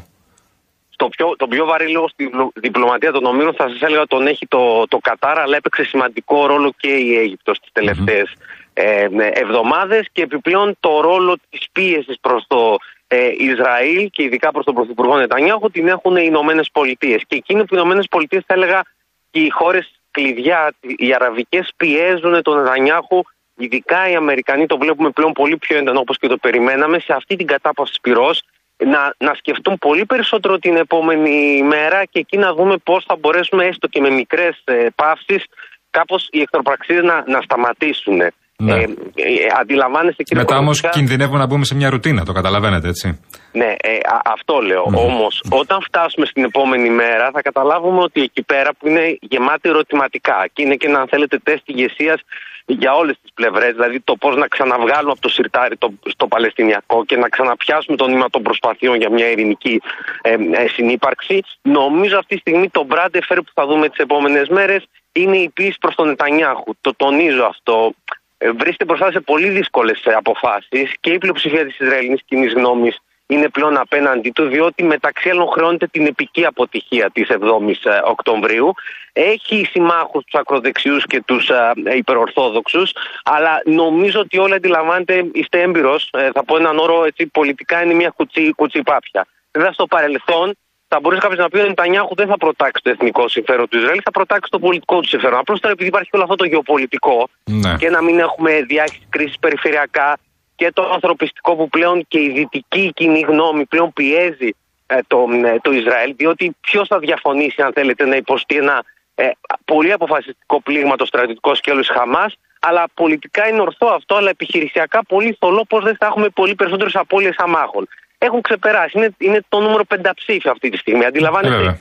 Το 0.97 1.07
πιο, 1.09 1.27
το 1.37 1.47
πιο 1.47 1.65
βαρύ 1.71 1.89
λόγο 1.93 2.09
στη 2.09 2.25
διπλω- 2.25 2.53
διπλωματία 2.55 3.13
των 3.13 3.25
ομήρων 3.25 3.55
θα 3.55 3.69
σας 3.69 3.81
έλεγα 3.81 4.05
τον 4.07 4.27
έχει 4.27 4.47
το, 4.47 4.63
το 4.89 4.99
Κατάρ, 5.09 5.39
αλλά 5.39 5.57
έπαιξε 5.57 5.83
σημαντικό 5.85 6.47
ρόλο 6.47 6.73
και 6.77 6.89
η 7.07 7.17
Αίγυπτος 7.19 7.59
τις 7.59 7.71
τελευταίες 7.73 8.29
ε, 8.75 9.07
εβδομάδες 9.45 10.03
και 10.13 10.23
επιπλέον 10.23 10.77
το 10.81 11.01
ρόλο 11.01 11.37
της 11.51 11.63
πίεσης 11.73 12.17
προς 12.21 12.45
το 12.47 12.77
ε, 13.07 13.31
Ισραήλ 13.37 14.11
και 14.11 14.23
ειδικά 14.23 14.51
προς 14.51 14.65
τον 14.65 14.75
Πρωθυπουργό 14.75 15.17
Νετανιάχου 15.17 15.71
την 15.71 15.89
έχουν 15.89 16.17
οι 16.17 16.23
Ηνωμένες 16.25 16.71
Πολιτείες. 16.73 17.23
Και 17.27 17.37
εκείνο 17.37 17.59
που 17.59 17.75
οι 17.75 17.79
Ηνωμένες 17.81 18.07
Πολιτείες 18.11 18.45
θα 18.47 18.55
έλεγα 18.55 18.83
και 19.31 19.41
οι 19.41 19.49
χώρες 19.49 20.01
κλειδιά, 20.11 20.73
οι 20.81 21.15
αραβικές 21.15 21.73
πιέζουν 21.77 22.43
τον 22.43 22.63
Νετανιάχου 22.63 23.23
Ειδικά 23.57 24.11
οι 24.11 24.15
Αμερικανοί 24.15 24.67
το 24.67 24.79
βλέπουμε 24.79 25.11
πλέον 25.11 25.33
πολύ 25.33 25.57
πιο 25.57 25.77
έντονο 25.77 26.01
όπως 26.01 26.19
και 26.19 26.29
το 26.29 26.37
περιμέναμε 26.37 26.99
σε 26.99 27.13
αυτή 27.13 27.37
την 27.37 27.47
κατάπαυση 27.47 27.99
πυρός 28.03 28.43
να, 28.77 29.15
να 29.19 29.35
σκεφτούν 29.35 29.79
πολύ 29.79 30.07
περισσότερο 30.07 30.59
την 30.59 30.77
επόμενη 30.77 31.63
μέρα 31.63 32.05
και 32.05 32.19
εκεί 32.19 32.37
να 32.37 32.55
δούμε 32.55 32.77
πώς 32.77 33.05
θα 33.05 33.17
μπορέσουμε 33.17 33.67
έστω 33.67 33.87
και 33.87 34.01
με 34.01 34.11
μικρές 34.11 34.63
ε, 34.65 34.87
παύσεις 34.95 35.45
κάπως 35.91 36.29
οι 36.31 36.41
εχθροπραξίες 36.41 37.03
να, 37.03 37.25
να 37.27 37.41
σταματήσουν. 37.41 38.23
Ναι. 38.65 38.75
Ε, 38.75 38.83
ε, 38.83 39.47
αντιλαμβάνεστε 39.61 40.23
κύριε 40.23 40.43
Μετά 40.43 40.57
όμως 40.59 40.81
Κολοκυθά- 40.81 40.93
κινδυνεύουμε 40.93 41.39
να 41.39 41.47
μπούμε 41.47 41.65
σε 41.65 41.75
μια 41.75 41.91
ρουτίνα, 41.91 42.25
το 42.25 42.33
καταλαβαίνετε 42.33 42.89
έτσι. 42.89 43.21
ναι, 43.53 43.71
ε, 43.83 43.95
α- 44.15 44.23
αυτό 44.37 44.55
λέω. 44.61 44.85
Όμως, 44.95 45.43
όταν 45.49 45.79
φτάσουμε 45.83 46.27
στην 46.27 46.45
επόμενη 46.45 46.89
μέρα, 46.91 47.31
θα 47.33 47.43
καταλάβουμε 47.43 48.01
ότι 48.03 48.21
εκεί 48.23 48.43
πέρα 48.43 48.71
που 48.79 48.89
είναι 48.89 49.19
γεμάτη 49.21 49.69
ερωτηματικά 49.69 50.47
και 50.53 50.63
είναι 50.63 50.75
και 50.75 50.87
ένα, 50.87 50.99
αν 51.01 51.09
θέλετε, 51.09 51.39
τεστ 51.43 51.63
ηγεσίας 51.69 52.21
για 52.67 52.93
όλες 52.95 53.17
τις 53.23 53.31
πλευρές, 53.35 53.73
δηλαδή 53.73 54.01
το 54.01 54.17
πώς 54.17 54.37
να 54.37 54.47
ξαναβγάλουμε 54.47 55.11
από 55.13 55.21
το 55.21 55.29
σιρτάρι 55.29 55.77
το, 55.77 55.93
στο 56.15 56.27
Παλαιστινιακό 56.27 57.05
και 57.05 57.17
να 57.17 57.29
ξαναπιάσουμε 57.29 57.97
το 57.97 58.07
νήμα 58.07 58.31
των 58.31 58.43
προσπαθειών 58.43 58.97
για 58.97 59.11
μια 59.11 59.31
ειρηνική 59.31 59.81
ε, 60.23 60.33
ε, 60.33 60.69
συνύπαρξη. 60.77 61.43
Νομίζω 61.63 62.19
αυτή 62.19 62.35
τη 62.35 62.41
στιγμή 62.41 62.69
το 62.71 62.85
μπράντεφερ 62.85 63.37
που 63.39 63.51
θα 63.55 63.67
δούμε 63.67 63.89
τις 63.89 63.99
επόμενες 63.99 64.49
μέρες 64.49 64.85
είναι 65.13 65.37
η 65.37 65.49
πίεση 65.55 65.77
προς 65.81 65.95
τον 65.95 66.07
Νετανιάχου. 66.09 66.75
Το 66.81 66.95
τονίζω 66.97 67.45
αυτό. 67.45 67.93
Ε, 68.39 68.51
βρίσκεται 68.51 68.85
μπροστά 68.85 69.11
σε 69.11 69.21
πολύ 69.21 69.49
δύσκολες 69.49 70.03
αποφάσεις 70.17 70.95
και 71.01 71.11
η 71.11 71.19
πλειοψηφία 71.19 71.67
της 71.67 71.79
Ισραηλινής 71.79 72.23
κοινής 72.25 72.53
γνώμης 72.53 72.99
είναι 73.27 73.49
πλέον 73.49 73.77
απέναντί 73.77 74.31
του, 74.31 74.49
διότι 74.49 74.83
μεταξύ 74.83 75.31
άλλων 75.31 75.49
χρεώνεται 75.49 75.87
την 75.87 76.07
επική 76.07 76.45
αποτυχία 76.45 77.11
της 77.11 77.29
7η 77.31 77.75
Οκτωβρίου. 78.05 78.73
Έχει 79.13 79.65
συμμάχους 79.71 80.25
τους 80.25 80.41
ακροδεξιούς 80.41 81.05
και 81.07 81.23
τους 81.23 81.51
υπερορθόδοξους, 81.97 82.93
αλλά 83.25 83.61
νομίζω 83.65 84.21
ότι 84.21 84.39
όλοι 84.39 84.55
αντιλαμβάνετε, 84.55 85.31
είστε 85.33 85.61
έμπειρος. 85.61 86.11
θα 86.35 86.45
πω 86.45 86.57
έναν 86.57 86.79
όρο 86.79 87.05
έτσι, 87.05 87.27
πολιτικά 87.27 87.83
είναι 87.83 87.95
μια 87.95 88.13
κουτσί, 88.17 88.53
κουτσιπάπια. 88.57 89.27
Βέβαια, 89.53 89.73
στο 89.73 89.87
παρελθόν 89.87 90.55
θα 90.95 91.01
μπορούσε 91.01 91.21
κάποιος 91.21 91.41
να 91.41 91.49
πει 91.49 91.57
ότι 91.57 91.67
ο 91.67 91.69
Νετανιάχου 91.69 92.15
δεν 92.15 92.27
θα 92.27 92.37
προτάξει 92.37 92.83
το 92.83 92.91
εθνικό 92.91 93.29
συμφέρον 93.29 93.69
του 93.69 93.79
Ισραήλ, 93.79 94.01
θα 94.05 94.11
προτάξει 94.11 94.51
το 94.51 94.59
πολιτικό 94.59 95.01
του 95.01 95.09
συμφέρον. 95.09 95.39
Απλώς 95.39 95.61
τώρα 95.61 95.73
επειδή 95.73 95.89
υπάρχει 95.89 96.11
όλο 96.13 96.23
αυτό 96.23 96.35
το 96.35 96.45
γεωπολιτικό 96.45 97.29
Ναι. 97.45 97.75
και 97.79 97.91
να 97.91 98.03
μην 98.03 98.19
έχουμε 98.19 98.63
διάχυση 98.63 99.07
κρίσης 99.09 99.39
περιφερειακά 99.39 100.19
και 100.57 100.71
το 100.73 100.91
ανθρωπιστικό 100.93 101.57
που 101.57 101.69
πλέον 101.69 102.05
και 102.09 102.21
η 102.21 102.31
δυτική 102.31 102.93
κοινή 102.95 103.21
γνώμη 103.21 103.65
πλέον 103.65 103.93
πιέζει 103.93 104.51
ε, 104.87 104.99
το, 105.07 105.27
ε, 105.45 105.59
το 105.63 105.73
Ισραήλ, 105.73 106.15
διότι 106.17 106.57
ποιος 106.61 106.89
θα 106.89 106.99
διαφωνήσει, 106.99 107.63
αν 107.63 107.73
θέλετε, 107.73 108.05
να 108.07 108.17
υποστεί 108.17 108.57
ένα 108.57 108.85
ε, 109.15 109.31
πολύ 109.65 109.93
αποφασιστικό 109.93 110.61
πλήγμα 110.61 110.97
το 110.97 111.07
στρατιωτικό 111.07 111.55
σκέλος 111.55 111.89
Χαμάς, 111.89 112.35
αλλά 112.61 112.85
πολιτικά 112.95 113.49
είναι 113.49 113.61
ορθό 113.61 113.87
αυτό, 113.87 114.15
αλλά 114.15 114.31
επιχειρησιακά 114.31 115.05
πολύ 115.05 115.37
θολό 115.41 115.65
πώς 115.69 115.85
δεν 115.85 115.97
θα 115.97 116.07
έχουμε 116.07 116.29
πολύ 116.29 116.55
περισσότερες 116.55 116.95
απώλειες 116.95 117.35
αμάχων. 117.39 117.89
Έχουν 118.27 118.41
ξεπεράσει. 118.41 118.99
Είναι, 118.99 119.09
είναι 119.19 119.41
το 119.49 119.61
νούμερο 119.61 119.85
πενταψήφιο 119.85 120.51
αυτή 120.51 120.69
τη 120.71 120.77
στιγμή. 120.77 121.05
Αντιλαμβάνεστε. 121.05 121.57
Βέβαια. 121.57 121.79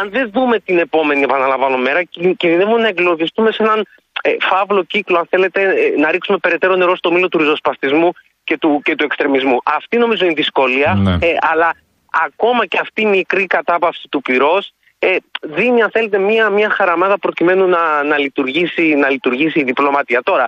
Αν 0.00 0.10
δεν 0.10 0.30
δούμε 0.32 0.58
την 0.58 0.78
επόμενη, 0.78 1.22
επαναλαμβάνω, 1.22 1.76
μέρα, 1.76 2.02
κιν- 2.02 2.36
κινδυνεύουμε 2.36 2.80
να 2.80 2.88
εγκλωβιστούμε 2.88 3.50
σε 3.52 3.62
έναν 3.62 3.86
ε, 4.22 4.30
φαύλο 4.40 4.82
κύκλο, 4.84 5.18
αν 5.18 5.26
θέλετε, 5.30 5.62
ε, 5.62 6.00
να 6.00 6.10
ρίξουμε 6.10 6.38
περαιτέρω 6.38 6.76
νερό 6.76 6.96
στο 6.96 7.12
μήλο 7.12 7.28
του 7.28 7.38
ριζοσπαστισμού 7.38 8.12
και 8.44 8.58
του, 8.58 8.80
και 8.84 8.94
του 8.94 9.04
εξτρεμισμού. 9.04 9.58
Αυτή 9.64 9.96
νομίζω 9.98 10.24
είναι 10.24 10.32
η 10.32 10.36
δυσκολία, 10.36 10.94
Ναι. 10.94 11.12
ε, 11.12 11.36
αλλά 11.52 11.74
ακόμα 12.26 12.66
και 12.66 12.78
αυτή 12.80 13.02
η 13.02 13.06
μικρή 13.06 13.46
κατάπαυση 13.46 14.08
του 14.10 14.20
πυρός 14.22 14.72
ε, 14.98 15.16
δίνει, 15.40 15.82
αν 15.82 15.90
θέλετε, 15.90 16.18
μία, 16.18 16.48
μία 16.50 16.70
χαραμάδα 16.70 17.18
προκειμένου 17.18 17.66
να, 17.66 18.02
να, 18.02 18.18
λειτουργήσει, 18.18 18.82
να 18.94 19.10
λειτουργήσει 19.10 19.60
η 19.60 19.64
διπλωματία. 19.64 20.22
Τώρα, 20.22 20.46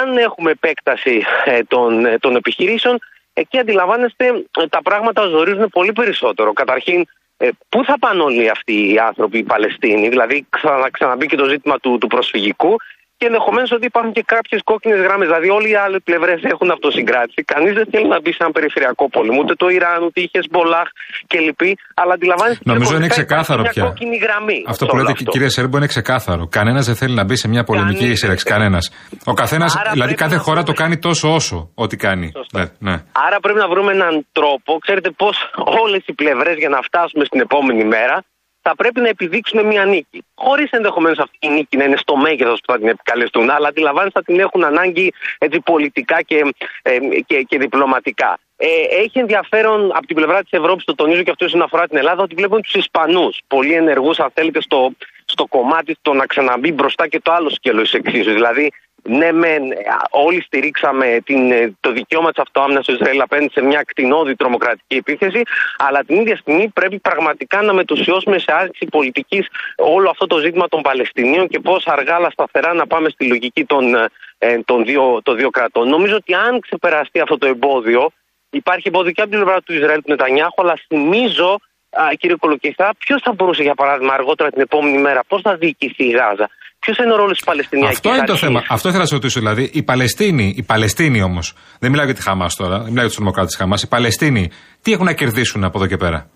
αν 0.00 0.16
έχουμε 0.16 0.50
επέκταση 0.50 1.24
ε, 1.44 1.62
των, 1.62 2.04
ε, 2.06 2.18
των 2.18 2.36
επιχειρήσεων, 2.36 2.98
εκεί 3.32 3.58
αντιλαμβάνεστε 3.58 4.26
ε, 4.58 4.66
τα 4.66 4.82
πράγματα 4.82 5.26
ζορίζουν 5.26 5.68
πολύ 5.68 5.92
περισσότερο. 5.92 6.52
Καταρχήν, 6.52 7.04
ε, 7.36 7.48
πού 7.68 7.84
θα 7.84 7.98
πάνε 7.98 8.22
όλοι 8.22 8.48
αυτοί 8.48 8.92
οι 8.92 8.98
άνθρωποι, 8.98 9.38
οι 9.38 9.42
Παλαιστίνοι, 9.42 10.08
δηλαδή 10.08 10.46
ξανα, 10.50 10.90
ξαναμπεί 10.90 11.26
και 11.26 11.36
το 11.36 11.48
ζήτημα 11.48 11.78
του, 11.78 11.98
του 11.98 12.06
προσφυγικού 12.06 12.76
και 13.20 13.26
ενδεχομένως 13.30 13.70
ότι 13.76 13.84
υπάρχουν 13.92 14.12
και 14.18 14.24
κάποιες 14.34 14.60
κόκκινες 14.70 15.00
γράμμε. 15.06 15.24
Δηλαδή, 15.30 15.48
όλοι 15.58 15.68
οι 15.74 15.78
άλλε 15.84 15.98
πλευρές 16.08 16.38
έχουν 16.52 16.68
αυτοσυγκράτηση. 16.76 17.40
Κανείς 17.52 17.72
δεν 17.78 17.86
θέλει 17.92 18.08
να 18.14 18.18
μπει 18.22 18.30
σε 18.36 18.40
ένα 18.44 18.52
περιφερειακό 18.58 19.04
πόλεμο, 19.14 19.38
ούτε 19.42 19.54
το 19.62 19.66
Ιράν, 19.78 19.98
ούτε 20.06 20.18
η 20.24 20.26
Χεσμολάχ 20.32 20.88
κλπ. 21.32 21.62
Αλλά 22.00 22.12
αντιλαμβάνεστε. 22.18 22.62
Νομίζω 22.72 22.92
είναι 22.98 23.06
γεωπολιτικά 23.06 23.16
ξεκάθαρο 23.18 23.60
υπάρχει 23.60 23.78
πια. 23.78 23.82
Μια 23.86 23.92
κόκκινη 23.92 24.16
γραμμή. 24.24 24.58
Αυτό 24.72 24.84
σε 24.84 24.90
που 24.90 24.96
όλο 24.96 25.02
λέτε, 25.06 25.16
αυτό. 25.18 25.30
κύριε 25.34 25.50
Σέρμπο, 25.56 25.74
είναι 25.78 25.90
ξεκάθαρο. 25.94 26.42
Κανένας 26.58 26.84
δεν 26.90 26.96
θέλει 27.00 27.14
να 27.20 27.24
μπει 27.26 27.36
σε 27.42 27.48
μια 27.54 27.62
πολεμική 27.70 28.04
Κανείς 28.06 28.18
σύραξη. 28.22 28.44
δεν 28.46 28.52
Κανένας. 28.54 28.84
Ο 29.32 29.34
καθένας, 29.42 29.70
Άρα 29.80 29.90
δηλαδή 29.96 30.14
πρέπει 30.14 30.22
κάθε 30.24 30.36
να 30.40 30.46
χώρα 30.46 30.60
το 30.62 30.72
βρούμε- 30.72 30.80
κάνει 30.82 30.96
τόσο 31.08 31.26
όσο 31.38 31.56
ό,τι 31.84 31.96
κάνει. 32.06 32.26
Σωστά. 32.40 32.58
Ναι, 32.58 32.64
ναι. 32.86 32.94
Άρα 33.26 33.36
πρέπει 33.44 33.60
να 33.64 33.68
βρούμε 33.72 33.90
έναν 33.98 34.14
τρόπο, 34.38 34.70
ξέρετε 34.84 35.10
πώς 35.22 35.36
όλες 35.82 36.02
οι 36.08 36.12
πλευρές 36.20 36.56
για 36.62 36.70
να 36.74 36.80
φτάσουμε 36.88 37.24
στην 37.28 37.40
επόμενη 37.46 37.84
μέρα 37.94 38.16
θα 38.62 38.74
πρέπει 38.76 39.00
να 39.00 39.08
επιδείξουν 39.08 39.66
μια 39.66 39.84
νίκη. 39.84 40.24
Χωρίς 40.34 40.70
ενδεχομένως 40.70 41.18
αυτή 41.18 41.38
η 41.40 41.48
νίκη 41.48 41.76
να 41.76 41.84
είναι 41.84 41.96
στο 41.96 42.16
μέγεθος 42.16 42.60
που 42.60 42.72
θα 42.72 42.78
την 42.78 42.88
επικαλεστούν, 42.88 43.50
αλλά 43.50 43.68
αντιλαμβάνεστε 43.68 44.18
θα 44.18 44.24
την 44.24 44.40
έχουν 44.40 44.64
ανάγκη 44.64 45.12
έτσι, 45.38 45.60
πολιτικά 45.60 46.22
και, 46.22 46.54
ε, 46.82 46.98
και, 47.26 47.42
και 47.42 47.58
διπλωματικά. 47.58 48.38
Ε, 48.56 48.66
έχει 49.02 49.18
ενδιαφέρον 49.18 49.90
από 49.94 50.06
την 50.06 50.16
πλευρά 50.16 50.42
της 50.42 50.52
Ευρώπης, 50.52 50.84
το 50.84 50.94
τονίζω 50.94 51.22
και 51.22 51.30
αυτό 51.30 51.44
όσον 51.44 51.62
αφορά 51.62 51.86
την 51.86 51.96
Ελλάδα, 51.96 52.22
ότι 52.22 52.34
βλέπουν 52.34 52.62
τους 52.62 52.74
Ισπανούς 52.74 53.40
πολύ 53.46 53.72
ενεργούς, 53.72 54.18
αν 54.18 54.30
θέλετε, 54.34 54.60
στο, 54.60 54.92
στο 55.30 55.46
κομμάτι 55.46 55.96
το 56.02 56.12
να 56.12 56.26
ξαναμπεί 56.26 56.72
μπροστά 56.72 57.08
και 57.08 57.20
το 57.20 57.32
άλλο 57.32 57.50
σκέλος 57.50 57.94
εξίσου. 57.94 58.32
Δηλαδή, 58.32 58.70
ναι, 59.02 59.32
μεν, 59.32 59.70
ε, 59.70 59.76
όλοι 60.10 60.42
στηρίξαμε 60.42 61.20
την, 61.24 61.52
ε, 61.52 61.76
το 61.80 61.92
δικαίωμα 61.92 62.30
της 62.30 62.42
αυτοάμυνα 62.42 62.80
του 62.80 62.92
Ισραήλ 62.92 63.20
απέναντι 63.20 63.52
σε 63.52 63.62
μια 63.62 63.82
κτηνόδη 63.82 64.36
τρομοκρατική 64.36 64.96
επίθεση, 64.96 65.42
αλλά 65.78 66.04
την 66.04 66.16
ίδια 66.20 66.36
στιγμή 66.36 66.68
πρέπει 66.68 66.98
πραγματικά 66.98 67.62
να 67.62 67.72
μετουσιώσουμε 67.72 68.38
σε 68.38 68.52
άρξη 68.52 68.86
πολιτικής 68.86 69.46
όλο 69.76 70.10
αυτό 70.10 70.26
το 70.26 70.38
ζήτημα 70.38 70.68
των 70.68 70.82
Παλαιστινίων 70.82 71.48
και 71.48 71.60
πώς 71.60 71.86
αργά 71.86 72.14
αλλά 72.14 72.30
σταθερά 72.30 72.74
να 72.74 72.86
πάμε 72.86 73.08
στη 73.08 73.26
λογική 73.26 73.64
των, 73.64 73.94
ε, 73.94 74.08
ε, 74.38 74.58
των, 74.64 74.84
δύο, 74.84 75.20
των 75.22 75.36
δύο 75.36 75.50
κρατών. 75.50 75.88
Νομίζω 75.88 76.16
ότι 76.16 76.34
αν 76.34 76.60
ξεπεραστεί 76.60 77.20
αυτό 77.20 77.38
το 77.38 77.46
εμπόδιο, 77.46 78.10
υπάρχει 78.50 78.88
εμπόδιο 78.88 79.12
και 79.12 79.20
από 79.20 79.30
την 79.30 79.40
πλευρά 79.40 79.60
του 79.60 79.72
Ισραήλ 79.72 79.98
του 79.98 80.10
Νετανιάχου, 80.10 80.62
αλλά 80.62 80.78
θυμίζω, 80.86 81.58
α, 81.90 82.02
κύριε 82.18 82.36
Κολοκυθά, 82.36 82.94
ποιος 82.98 83.20
θα 83.24 83.32
μπορούσε 83.32 83.62
για 83.62 83.74
παράδειγμα 83.74 84.12
αργότερα 84.14 84.50
την 84.50 84.60
επόμενη 84.60 84.98
μέρα, 84.98 85.20
πώς 85.28 85.40
θα 85.40 85.56
διοικηθεί 85.56 86.04
η 86.04 86.10
Γάζα; 86.10 86.48
Ποιος 86.78 86.98
είναι 86.98 87.12
ο 87.12 87.16
ρόλος 87.16 87.36
της 87.36 87.46
Παλαιστινιακής 87.46 87.96
Αυτό 87.96 88.14
είναι 88.14 88.26
το 88.26 88.36
θέμα. 88.36 88.62
Αυτό 88.68 88.88
ήθελα 88.88 89.02
να 89.02 89.08
σε 89.08 89.14
ρωτήσω. 89.14 89.38
Δηλαδή, 89.40 89.70
οι 89.72 89.82
Παλαιστίνοι, 89.82 90.54
οι 90.56 90.62
Παλαιστίνοι 90.62 91.22
όμως, 91.22 91.54
δεν 91.80 91.90
μιλάω 91.90 92.04
για 92.04 92.14
τη 92.14 92.22
Χαμάς 92.22 92.54
τώρα, 92.54 92.76
δεν 92.76 92.88
μιλάω 92.88 92.94
για 92.94 93.04
τους 93.06 93.14
τρομοκράτες 93.14 93.50
της 93.50 93.60
Χαμάς, 93.60 93.82
οι 93.82 93.88
Παλαιστίνοι, 93.88 94.50
τι 94.82 94.92
έχουν 94.92 95.04
να 95.04 95.12
κερδίσουν 95.12 95.64
από 95.64 95.78
εδώ 95.78 95.86
και 95.86 95.96
πέρα; 95.96 96.30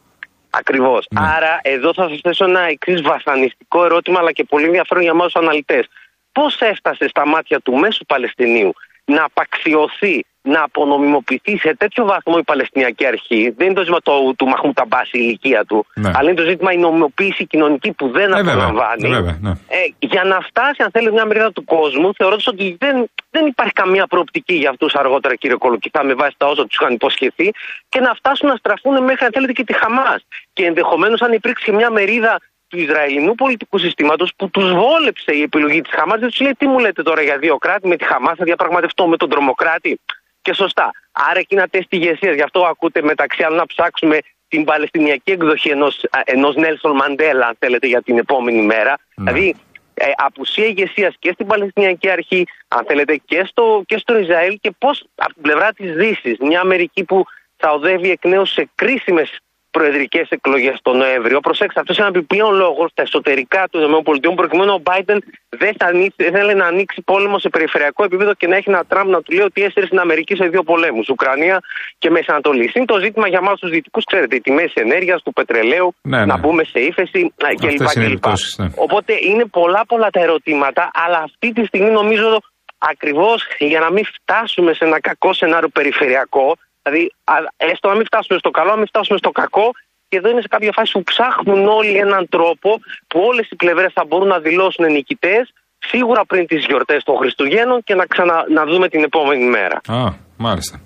Ακριβώς. 0.60 1.06
Ναι. 1.10 1.20
Άρα, 1.36 1.52
εδώ 1.62 1.94
θα 1.94 2.08
σας 2.08 2.18
θέσω 2.22 2.44
ένα 2.44 2.62
εξής 2.74 3.00
βασανιστικό 3.02 3.84
ερώτημα, 3.84 4.18
αλλά 4.20 4.32
και 4.32 4.44
πολύ 4.44 4.64
ενδιαφέρον 4.64 5.02
για 5.02 5.12
εμάς 5.14 5.32
τους 5.32 5.42
αναλυτές. 5.42 5.84
Πώς 6.32 6.52
έφτασε 6.60 7.08
στα 7.08 7.26
μάτια 7.26 7.58
του 7.60 7.72
μέσου 7.82 8.04
Παλαιστινίου 8.12 8.72
να 9.04 9.22
απαξιωθεί, 9.24 10.16
να 10.46 10.62
απονομιμοποιηθεί 10.62 11.58
σε 11.58 11.76
τέτοιο 11.76 12.04
βαθμό 12.04 12.34
η 12.38 12.42
Παλαιστινιακή 12.42 13.06
Αρχή. 13.06 13.54
Δεν 13.56 13.66
είναι 13.66 13.74
το 13.74 13.80
ζήτημα 13.80 14.00
του, 14.00 14.34
του 14.38 14.46
Μαχμούτ 14.46 14.80
Αμπάς, 14.80 15.06
η 15.06 15.10
ηλικία 15.12 15.64
του, 15.64 15.86
Ναι. 15.94 16.10
αλλά 16.14 16.30
είναι 16.30 16.40
το 16.42 16.48
ζήτημα 16.48 16.72
η 16.72 16.76
νομιμοποίηση 16.76 17.46
κοινωνική 17.46 17.92
που 17.92 18.08
δεν 18.08 18.32
Ε, 18.32 18.34
βέβαια. 18.36 18.52
απολαμβάνει. 18.52 19.06
Ε, 19.08 19.08
βέβαια, 19.08 19.38
ναι. 19.40 19.50
Ε, 19.50 19.76
για 19.98 20.24
να 20.24 20.40
φτάσει, 20.40 20.82
αν 20.82 20.90
θέλει, 20.92 21.12
μια 21.12 21.24
μερίδα 21.26 21.52
του 21.52 21.64
κόσμου, 21.64 22.14
θεωρώ 22.14 22.36
ότι 22.46 22.76
δεν, 22.78 23.10
δεν 23.30 23.46
υπάρχει 23.46 23.72
καμία 23.72 24.06
προοπτική 24.06 24.54
για 24.54 24.70
αυτούς 24.70 24.94
αργότερα, 24.94 25.34
κύριε 25.34 25.56
Κολοκυθά, 25.56 26.04
με 26.04 26.14
βάση 26.14 26.34
τα 26.36 26.46
όσα 26.46 26.66
τους 26.66 26.76
είχαν 26.80 26.92
υποσχεθεί 26.94 27.50
και 27.88 28.00
να 28.00 28.14
φτάσουν 28.14 28.48
να 28.48 28.56
στραφούν 28.56 29.02
μέχρι, 29.04 29.24
αν 29.24 29.30
θέλετε, 29.32 29.52
και 29.52 29.64
τη 29.64 29.72
Χαμάς. 29.72 30.26
Και 30.52 30.64
ενδεχομένως, 30.66 31.20
αν 31.22 31.32
υπήρξε 31.32 31.72
μια 31.72 31.90
μερίδα 31.90 32.38
του 32.68 32.78
Ισραηλινού 32.78 33.34
πολιτικού 33.34 33.78
συστήματος 33.78 34.32
που 34.36 34.50
τους 34.50 34.72
βόλεψε 34.72 35.32
η 35.32 35.42
επιλογή 35.42 35.80
της 35.80 35.92
Χαμάς, 35.94 36.20
δεν 36.20 36.28
τους 36.28 36.40
λέει 36.40 36.52
τι 36.58 36.66
μου 36.66 36.78
λέτε 36.78 37.02
τώρα 37.02 37.22
για 37.22 37.38
δύο 37.38 37.56
κράτη, 37.56 37.88
με 37.88 37.96
τη 37.96 38.04
Χαμάς 38.04 38.34
θα 38.36 38.44
διαπραγματευτώ 38.44 39.06
με 39.06 39.16
τον 39.16 39.28
τρομοκράτη. 39.28 40.00
Και 40.44 40.54
σωστά. 40.54 40.90
Άρα 41.12 41.38
εκεί 41.38 41.54
είναι 41.54 41.68
τεστ 41.68 41.92
ηγεσία. 41.92 42.32
Γι' 42.32 42.42
αυτό 42.42 42.60
ακούτε 42.64 43.02
μεταξύ 43.02 43.42
άλλων 43.42 43.58
να 43.58 43.66
ψάξουμε 43.66 44.18
την 44.48 44.64
Παλαιστινιακή 44.64 45.30
εκδοχή 45.30 45.68
ενός 45.68 46.04
ενός 46.24 46.54
Νέλσον 46.54 46.96
Μαντέλα, 46.96 47.46
αν 47.46 47.56
θέλετε, 47.58 47.86
για 47.86 48.02
την 48.02 48.18
επόμενη 48.18 48.62
μέρα. 48.62 48.98
Ναι. 49.14 49.32
Δηλαδή, 49.32 49.54
ε, 49.94 50.10
απουσία 50.16 50.66
ηγεσίας 50.66 51.14
και 51.18 51.30
στην 51.32 51.46
Παλαιστινιακή 51.46 52.08
Αρχή, 52.10 52.46
αν 52.68 52.84
θέλετε, 52.88 53.16
και 53.24 53.44
στο, 53.46 53.82
και 53.86 53.98
στο 53.98 54.18
Ισραήλ 54.18 54.58
και 54.60 54.70
πώς 54.78 55.04
από 55.14 55.32
την 55.32 55.42
πλευρά 55.42 55.72
της 55.72 55.94
Δύσης, 55.94 56.38
μια 56.38 56.60
Αμερική 56.60 57.04
που 57.04 57.24
θα 57.56 57.70
οδεύει 57.70 58.10
εκ 58.10 58.24
νέου 58.24 58.46
σε 58.46 58.68
κρίσιμες 58.74 59.38
προεδρικές 59.76 60.26
εκλογές 60.28 60.76
τον 60.82 60.96
Νοέμβριο. 60.96 61.40
Προσέξτε, 61.40 61.80
αυτός 61.80 61.96
είναι 61.96 62.06
ένα 62.06 62.16
επιπλέον 62.18 62.54
λόγος 62.54 62.90
στα 62.90 63.02
εσωτερικά 63.02 63.62
των 63.70 63.80
ΗΠΑ, 63.82 64.34
προκειμένου 64.34 64.72
ο 64.78 64.82
Biden 64.88 65.18
δεν 65.48 65.72
θα 65.78 65.86
ανοίξει, 65.86 66.16
δεν 66.24 66.32
θέλει 66.32 66.54
να 66.54 66.66
ανοίξει 66.66 67.02
πόλεμο 67.02 67.38
σε 67.38 67.48
περιφερειακό 67.48 68.04
επίπεδο 68.04 68.34
και 68.34 68.46
να 68.46 68.56
έχει 68.56 68.70
ένα 68.70 68.84
Τραμπ 68.88 69.08
να 69.08 69.22
του 69.22 69.32
λέει 69.32 69.44
ότι 69.44 69.62
έσυρε 69.62 69.86
στην 69.86 69.98
Αμερική 69.98 70.34
σε 70.36 70.46
δύο 70.48 70.62
πολέμους, 70.62 71.08
Ουκρανία 71.08 71.60
και 71.98 72.10
Μέση 72.10 72.26
Ανατολή. 72.28 72.70
Είναι 72.74 72.84
το 72.84 72.98
ζήτημα 72.98 73.28
για 73.28 73.38
εμάς 73.42 73.58
τους 73.60 73.70
Δυτικού, 73.70 74.00
ξέρετε, 74.10 74.36
οι 74.36 74.40
τιμές 74.40 74.72
ενέργειας, 74.74 75.22
του 75.22 75.32
πετρελαίου, 75.32 75.94
Ναι, 76.02 76.18
ναι. 76.18 76.24
να 76.24 76.36
μπούμε 76.38 76.64
σε 76.64 76.80
ύφεση 76.80 77.32
ε, 77.36 77.54
κλπ. 77.54 77.64
Αυτές 77.64 77.94
είναι 77.94 78.04
οι 78.04 78.08
κλπ. 78.08 78.10
επιπτώσεις, 78.10 78.58
ναι. 78.58 78.68
Οπότε 78.76 79.12
είναι 79.20 79.44
πολλά 79.44 79.82
πολλά 79.88 80.10
τα 80.10 80.20
ερωτήματα, 80.20 80.90
αλλά 81.04 81.18
αυτή 81.18 81.52
τη 81.52 81.64
στιγμή 81.64 81.90
νομίζω 81.90 82.40
ακριβώς 82.78 83.46
για 83.58 83.80
να 83.80 83.90
μην 83.92 84.04
φτάσουμε 84.04 84.72
σε 84.72 84.84
ένα 84.84 85.00
κακό 85.00 85.32
σενάριο 85.32 85.68
περιφερειακό, 85.68 86.56
δηλαδή 86.84 87.04
α- 87.24 87.50
έστω 87.70 87.88
να 87.88 87.96
μην 87.98 88.06
φτάσουμε 88.10 88.38
στο 88.38 88.50
καλό, 88.50 88.70
να 88.70 88.76
μην 88.82 88.86
φτάσουμε 88.92 89.18
στο 89.18 89.30
κακό, 89.30 89.66
και 90.08 90.16
εδώ 90.20 90.28
είναι 90.30 90.40
σε 90.40 90.48
κάποια 90.54 90.72
φάση 90.76 90.90
που 90.96 91.02
ψάχνουν 91.02 91.66
όλοι 91.78 91.96
έναν 92.06 92.28
τρόπο 92.28 92.70
που 93.08 93.20
όλες 93.30 93.46
οι 93.50 93.56
πλευρές 93.56 93.92
θα 93.98 94.04
μπορούν 94.08 94.28
να 94.28 94.38
δηλώσουν 94.38 94.84
νικητές, 94.92 95.42
σίγουρα 95.90 96.24
πριν 96.30 96.46
τις 96.46 96.64
γιορτές 96.68 97.02
των 97.04 97.16
Χριστουγέννων 97.16 97.78
και 97.86 97.94
να 97.94 98.04
ξανα 98.06 98.36
να 98.56 98.64
δούμε 98.64 98.88
την 98.88 99.02
επόμενη 99.02 99.44
μέρα. 99.56 99.76
Α, 99.98 100.12
μάλιστα. 100.36 100.80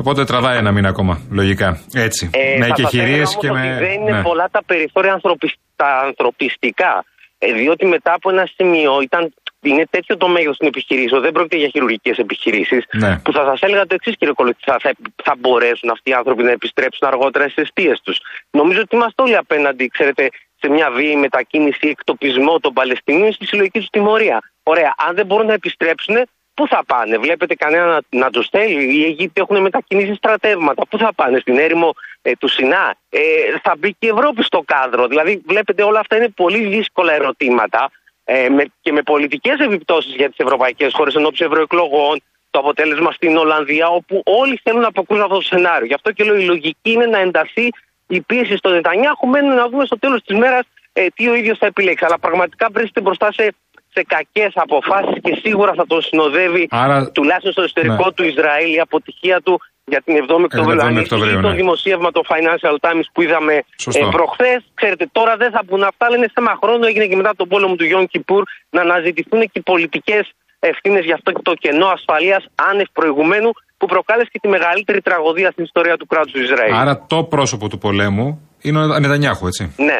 Οπότε 0.00 0.24
τραβάει 0.24 0.56
ένα 0.56 0.72
μήνα 0.72 0.88
ακόμα, 0.88 1.14
λογικά. 1.30 1.80
Έτσι. 1.94 2.30
Ε, 2.32 2.58
με 2.58 2.66
θα 2.66 2.76
σας 2.76 2.78
εκεχηρίες 2.78 3.16
έλεγα 3.16 3.38
και 3.40 3.48
όμως 3.48 3.60
με. 3.60 3.70
ότι 3.70 3.84
δεν 3.84 3.92
είναι 4.00 4.16
ναι. 4.16 4.22
πολλά 4.22 4.48
τα 4.50 4.62
περιθώρια 4.64 5.12
ανθρωπισ- 5.12 5.60
τα 5.76 5.90
ανθρωπιστικά. 6.06 7.04
Ε, 7.38 7.52
διότι 7.52 7.86
μετά 7.86 8.12
από 8.14 8.30
ένα 8.30 8.48
σημείο 8.56 9.00
ήταν, 9.00 9.32
είναι 9.62 9.86
τέτοιο 9.90 10.16
το 10.16 10.28
μέγεθος 10.28 10.56
των 10.56 10.68
επιχειρήσεων, 10.68 11.20
δεν 11.22 11.32
πρόκειται 11.32 11.56
για 11.56 11.68
χειρουργικές 11.68 12.18
επιχειρήσεις, 12.18 12.84
Ναι. 12.92 13.18
που 13.24 13.32
θα 13.32 13.44
σας 13.44 13.60
έλεγα 13.60 13.86
το 13.86 13.94
εξής, 13.94 14.16
κύριε 14.16 14.34
Κολοκυθά, 14.34 14.76
θα, 14.80 14.92
θα 15.24 15.34
μπορέσουν 15.38 15.90
αυτοί 15.90 16.10
οι 16.10 16.12
άνθρωποι 16.12 16.42
να 16.42 16.50
επιστρέψουν 16.50 17.08
αργότερα 17.08 17.44
στις 17.48 17.62
αιστείες 17.62 18.00
τους. 18.00 18.18
Νομίζω 18.50 18.80
ότι 18.80 18.96
είμαστε 18.96 19.22
όλοι 19.22 19.36
απέναντι, 19.36 19.88
ξέρετε, 19.88 20.28
σε 20.60 20.68
μια 20.68 20.90
βίαιη 20.90 21.16
μετακίνηση, 21.16 21.88
εκτοπισμό 21.88 22.58
των 22.58 22.72
Παλαιστινίων 22.72 23.32
στη 23.32 23.46
συλλογική 23.46 23.78
τους 23.78 23.88
τιμωρία. 23.88 24.42
Ωραία, 24.62 24.94
αν 25.06 25.14
δεν 25.14 25.26
μπορούν 25.26 25.46
να 25.46 25.52
επιστρέψουν, 25.52 26.16
πού 26.54 26.68
θα 26.68 26.84
πάνε, 26.86 27.18
βλέπετε 27.18 27.54
κανένα 27.54 27.86
να, 27.86 28.18
να 28.18 28.30
τους 28.30 28.48
θέλει; 28.48 28.96
Οι 28.96 29.04
Αιγύπτιοι 29.04 29.32
έχουν 29.48 29.60
μετακινήσει 29.60 30.14
στρατεύματα. 30.14 30.86
Πού 30.86 30.98
θα 30.98 31.14
πάνε, 31.14 31.38
στην 31.38 31.58
έρημο 31.58 31.94
ε, 32.22 32.32
του 32.38 32.48
Σινά; 32.48 32.94
Ε, 33.08 33.20
θα 33.62 33.74
μπει 33.78 33.88
και 33.98 34.06
η 34.06 34.08
Ευρώπη 34.08 34.42
στο 34.42 34.62
κάδρο. 34.64 35.06
Δηλαδή, 35.06 35.42
βλέπετε, 35.46 35.82
όλα 35.82 36.00
αυτά 36.00 36.16
είναι 36.16 36.28
πολύ 36.28 36.66
δύσκολα 36.66 37.12
ερωτήματα 37.12 37.90
ε, 38.32 38.48
με, 38.48 38.64
και 38.80 38.92
με 38.92 39.02
πολιτικές 39.02 39.58
επιπτώσεις 39.58 40.14
για 40.14 40.28
τις 40.28 40.38
ευρωπαϊκές 40.38 40.92
χώρες 40.94 41.14
εν 41.14 41.24
ώψη 41.24 41.44
ευρωεκλογών. 41.44 42.22
Το 42.50 42.58
αποτέλεσμα 42.58 43.12
στην 43.12 43.36
Ολλανδία, 43.36 43.88
όπου 43.88 44.22
όλοι 44.24 44.60
θέλουν 44.62 44.80
να 44.80 44.86
αποκρούν 44.86 45.20
αυτό 45.20 45.34
το 45.34 45.40
σενάριο. 45.40 45.86
Γι' 45.86 45.94
αυτό 45.94 46.12
και 46.12 46.24
λέω: 46.24 46.36
η 46.36 46.44
λογική 46.44 46.90
είναι 46.90 47.06
να 47.06 47.18
ενταθεί 47.18 47.68
η 48.06 48.20
πίεση 48.20 48.56
στον 48.56 48.72
Νετανιάχου. 48.72 49.26
Μένει 49.26 49.48
να 49.48 49.68
δούμε 49.68 49.84
στο 49.84 49.98
τέλος 49.98 50.22
της 50.22 50.38
μέρας 50.38 50.64
ε, 50.92 51.06
τι 51.14 51.28
ο 51.28 51.34
ίδιος 51.34 51.58
θα 51.58 51.66
επιλέξει. 51.66 52.04
Αλλά 52.04 52.18
πραγματικά 52.18 52.68
βρίσκεται 52.72 53.00
μπροστά 53.00 53.32
σε, 53.32 53.54
σε 53.94 54.02
κακές 54.14 54.52
αποφάσεις 54.54 55.16
και 55.22 55.38
σίγουρα 55.44 55.72
θα 55.74 55.86
τον 55.86 56.02
συνοδεύει 56.02 56.68
Άρα- 56.70 57.10
τουλάχιστον 57.10 57.52
στο 57.52 57.62
εσωτερικό 57.62 58.04
Ναι. 58.04 58.12
του 58.12 58.24
Ισραήλ 58.24 58.74
η 58.74 58.80
αποτυχία 58.80 59.40
του 59.40 59.60
για 59.84 60.02
την 60.04 60.14
7η 60.16 60.44
Οκτωβρίου. 60.44 60.78
7η 60.80 60.86
Αν 60.86 60.98
Οκτωβρίου, 60.98 61.28
ισχύει 61.30 61.42
το 61.42 61.48
ναι. 61.48 61.54
δημοσίευμα 61.54 62.10
το 62.10 62.22
Financial 62.32 62.76
Times 62.88 63.06
που 63.12 63.22
είδαμε 63.22 63.62
Σωστό. 63.78 64.06
ε, 64.06 64.08
προχθές, 64.10 64.60
ξέρετε, 64.74 65.08
τώρα 65.12 65.36
δεν 65.36 65.50
θα 65.50 65.62
μπουν 65.66 65.82
αυτά, 65.82 66.06
αλλά 66.06 66.16
είναι 66.16 66.30
θέμα 66.34 66.58
χρόνου. 66.62 66.84
Έγινε 66.84 67.06
και 67.06 67.16
μετά 67.16 67.32
τον 67.36 67.48
πόλεμο 67.48 67.74
του 67.74 67.84
Γιον 67.84 68.06
Κιπούρ 68.06 68.42
να 68.70 68.80
αναζητηθούν 68.80 69.40
και 69.40 69.50
οι 69.52 69.60
πολιτικές 69.60 70.32
ευθύνες 70.58 71.04
για 71.04 71.14
αυτό 71.14 71.32
το 71.42 71.54
κενό 71.54 71.86
ασφαλείας 71.86 72.44
άνευ 72.70 72.86
προηγουμένου 72.92 73.50
που 73.78 73.86
προκάλεσε 73.86 74.28
και 74.32 74.38
τη 74.38 74.48
μεγαλύτερη 74.48 75.00
τραγωδία 75.00 75.50
στην 75.50 75.64
ιστορία 75.64 75.96
του 75.96 76.06
κράτους 76.06 76.32
του 76.32 76.40
Ισραήλ. 76.42 76.74
Άρα 76.74 77.04
το 77.06 77.24
πρόσωπο 77.24 77.68
του 77.68 77.78
πολέμου 77.78 78.48
είναι 78.62 78.78
ο 78.78 78.98
Νετανιάχου, 78.98 79.46
έτσι. 79.46 79.74
Ναι. 79.76 79.98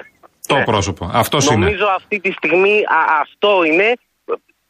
Το 0.55 0.59
Ναι. 0.59 0.65
πρόσωπο. 0.65 1.11
Αυτός 1.13 1.47
είναι. 1.47 1.65
Νομίζω 1.65 1.87
αυτή 1.87 2.21
τη 2.21 2.31
στιγμή 2.33 2.75
α, 2.79 3.21
αυτό 3.21 3.65
είναι. 3.65 3.93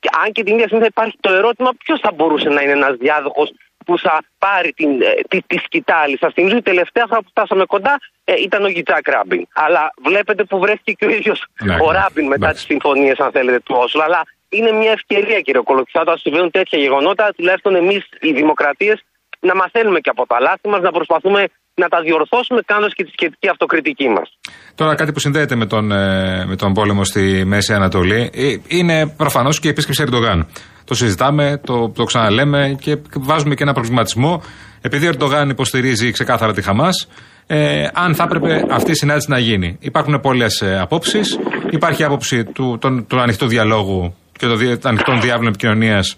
Και 0.03 0.09
Αν 0.25 0.33
και 0.33 0.43
την 0.43 0.53
ίδια 0.55 0.67
στιγμή 0.67 0.83
θα 0.85 0.91
υπάρχει 0.95 1.17
το 1.21 1.33
ερώτημα 1.33 1.71
ποιος 1.85 2.01
θα 2.01 2.13
μπορούσε 2.13 2.49
να 2.49 2.61
είναι 2.63 2.73
ένας 2.73 2.97
διάδοχος 2.97 3.53
που 3.87 3.99
θα 3.99 4.23
πάρει 4.39 4.73
την, 4.73 4.91
ε, 5.03 5.07
τη, 5.29 5.43
τη 5.47 5.57
σκητάλη. 5.59 6.17
Σας 6.19 6.33
θυμίζω 6.33 6.57
η 6.57 6.63
τελευταία 6.63 7.07
φορά 7.09 7.21
που 7.21 7.29
φτάσαμε 7.29 7.65
κοντά 7.65 7.99
ε, 8.25 8.35
ήταν 8.43 8.65
ο 8.65 8.69
Γιτζάκ 8.69 9.09
Ράμπιν. 9.09 9.47
Αλλά 9.55 9.93
βλέπετε 10.05 10.45
που 10.45 10.59
βρέθηκε 10.59 10.93
και 10.93 11.07
ο 11.07 11.11
ίδιος 11.11 11.45
Ναι, 11.63 11.77
ο 11.83 11.91
Ράμπιν 11.91 12.27
μετά 12.27 12.35
εντάξει. 12.47 12.55
τις 12.55 12.65
συμφωνίες, 12.65 13.19
αν 13.19 13.31
θέλετε, 13.31 13.61
του 13.61 13.75
Όσλο. 13.79 14.03
Αλλά 14.03 14.23
είναι 14.49 14.73
μια 14.73 14.91
ευκαιρία, 14.91 15.41
κύριε 15.41 15.61
Κολοκυθά, 15.61 16.01
όταν 16.01 16.19
συμβαίνουν 16.19 16.51
τέτοια 16.51 16.79
γεγονότα, 16.79 17.33
τουλάχιστον 17.37 17.75
εμείς 17.75 18.09
οι 18.21 18.33
δημοκρατίες 18.33 19.03
να 19.41 19.55
μαθαίνουμε 19.55 19.99
και 20.01 20.11
από 20.15 20.27
τα 20.27 20.41
λάθη 20.41 20.69
μας, 20.69 20.81
να 20.81 20.91
προσπαθούμε 20.91 21.41
να 21.75 21.89
τα 21.89 22.01
διορθώσουμε 22.01 22.61
κάνοντας 22.67 22.93
και 22.95 23.05
τη 23.05 23.11
σχετική 23.17 23.49
αυτοκριτική 23.49 24.09
μας. 24.09 24.29
Τώρα 24.75 24.95
κάτι 24.95 25.13
που 25.13 25.21
συνδέεται 25.21 25.55
με 25.57 25.67
τον, 25.67 25.93
ε, 25.93 26.45
με 26.47 26.57
τον 26.57 26.73
πόλεμο 26.73 27.05
στη 27.05 27.43
Μέση 27.47 27.73
Ανατολή 27.75 28.31
ε, 28.35 28.55
είναι 28.69 29.07
προφανώς 29.17 29.61
και 29.61 29.67
η 29.67 29.71
επίσκεψη 29.71 30.03
Ερντογάν. 30.03 30.47
Το 30.85 30.95
συζητάμε, 30.95 31.61
το, 31.65 31.89
το 31.89 32.05
ξαναλέμε 32.05 32.77
και 32.81 32.97
βάζουμε 33.15 33.55
και 33.55 33.63
ένα 33.63 33.73
προβληματισμό. 33.73 34.43
Επειδή 34.81 35.07
ο 35.07 35.09
Ερντογάν 35.09 35.49
υποστηρίζει 35.49 36.11
ξεκάθαρα 36.11 36.53
τη 36.53 36.63
Χαμάς, 36.63 37.09
ε, 37.47 37.87
αν 37.95 38.15
θα 38.15 38.23
έπρεπε 38.25 38.65
αυτή 38.71 38.91
η 38.91 38.95
συνάντηση 38.95 39.31
να 39.31 39.39
γίνει. 39.39 39.77
Υπάρχουν 39.81 40.21
πολλές 40.21 40.61
ε, 40.61 40.79
απόψεις. 40.81 41.39
Υπάρχει 41.71 42.05
άποψη 42.05 42.45
του, 42.45 42.79
των- 42.81 43.07
του 43.07 43.21
ανοιχτού 43.21 43.47
διαλόγου 43.47 44.15
και 44.39 44.47
των 44.47 44.57
δι- 44.59 44.87
ανοιχτών 44.87 45.21
διάβλων 45.21 45.49
επικοινωνίας, 45.49 46.17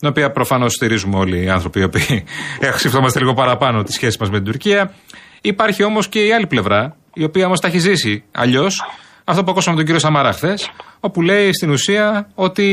την 0.00 0.08
οποία 0.08 0.30
προφανώς 0.30 0.72
στηρίζουμε 0.72 1.18
όλοι 1.18 1.44
οι 1.44 1.48
άνθρωποι 1.48 1.80
οι 1.80 1.82
οποίοι 1.82 2.24
σκεφτόμαστε 2.78 3.18
λίγο 3.18 3.34
παραπάνω 3.34 3.82
τη 3.82 3.92
σχέση 3.92 4.16
μας 4.20 4.30
με 4.30 4.36
την 4.36 4.44
Τουρκία. 4.46 4.92
Υπάρχει 5.40 5.82
όμως 5.82 6.08
και 6.08 6.26
η 6.26 6.32
άλλη 6.32 6.46
πλευρά, 6.46 6.96
η 7.14 7.24
οποία 7.24 7.46
όμως 7.46 7.60
τα 7.60 7.68
έχει 7.68 7.78
ζήσει 7.78 8.24
αλλιώς. 8.32 8.84
Αυτό 9.24 9.44
που 9.44 9.50
ακούσαμε 9.50 9.76
τον 9.76 9.84
κύριο 9.84 10.00
Σαμαρά 10.00 10.32
χθες, 10.32 10.70
όπου 11.00 11.22
λέει 11.22 11.52
στην 11.52 11.70
ουσία 11.70 12.28
ότι 12.34 12.66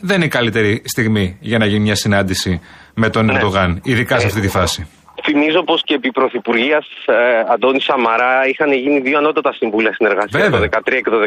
δεν 0.00 0.16
είναι 0.16 0.24
η 0.24 0.28
καλύτερη 0.28 0.82
στιγμή 0.84 1.36
για 1.40 1.58
να 1.58 1.66
γίνει 1.66 1.80
μια 1.80 1.94
συνάντηση 1.94 2.60
με 2.94 3.08
τον 3.10 3.24
Ναι. 3.24 3.32
Ερντογάν, 3.32 3.80
ειδικά 3.84 4.18
σε 4.18 4.26
αυτή 4.26 4.40
τη 4.40 4.48
φάση. 4.48 4.88
Θυμίζω 5.24 5.62
πως 5.62 5.82
και 5.84 5.94
επί 5.94 6.10
Πρωθυπουργίας 6.10 6.86
ε, 7.06 7.14
Αντώνη 7.52 7.80
Σαμαρά 7.80 8.48
είχαν 8.48 8.72
γίνει 8.72 9.00
δύο 9.00 9.18
ανώτατα 9.18 9.52
συμβούλια 9.52 9.92
συνεργασίας 9.94 10.42
Βέβαια. 10.42 10.68
το 10.68 10.78
2013 10.78 11.00
και 11.04 11.10
το 11.10 11.18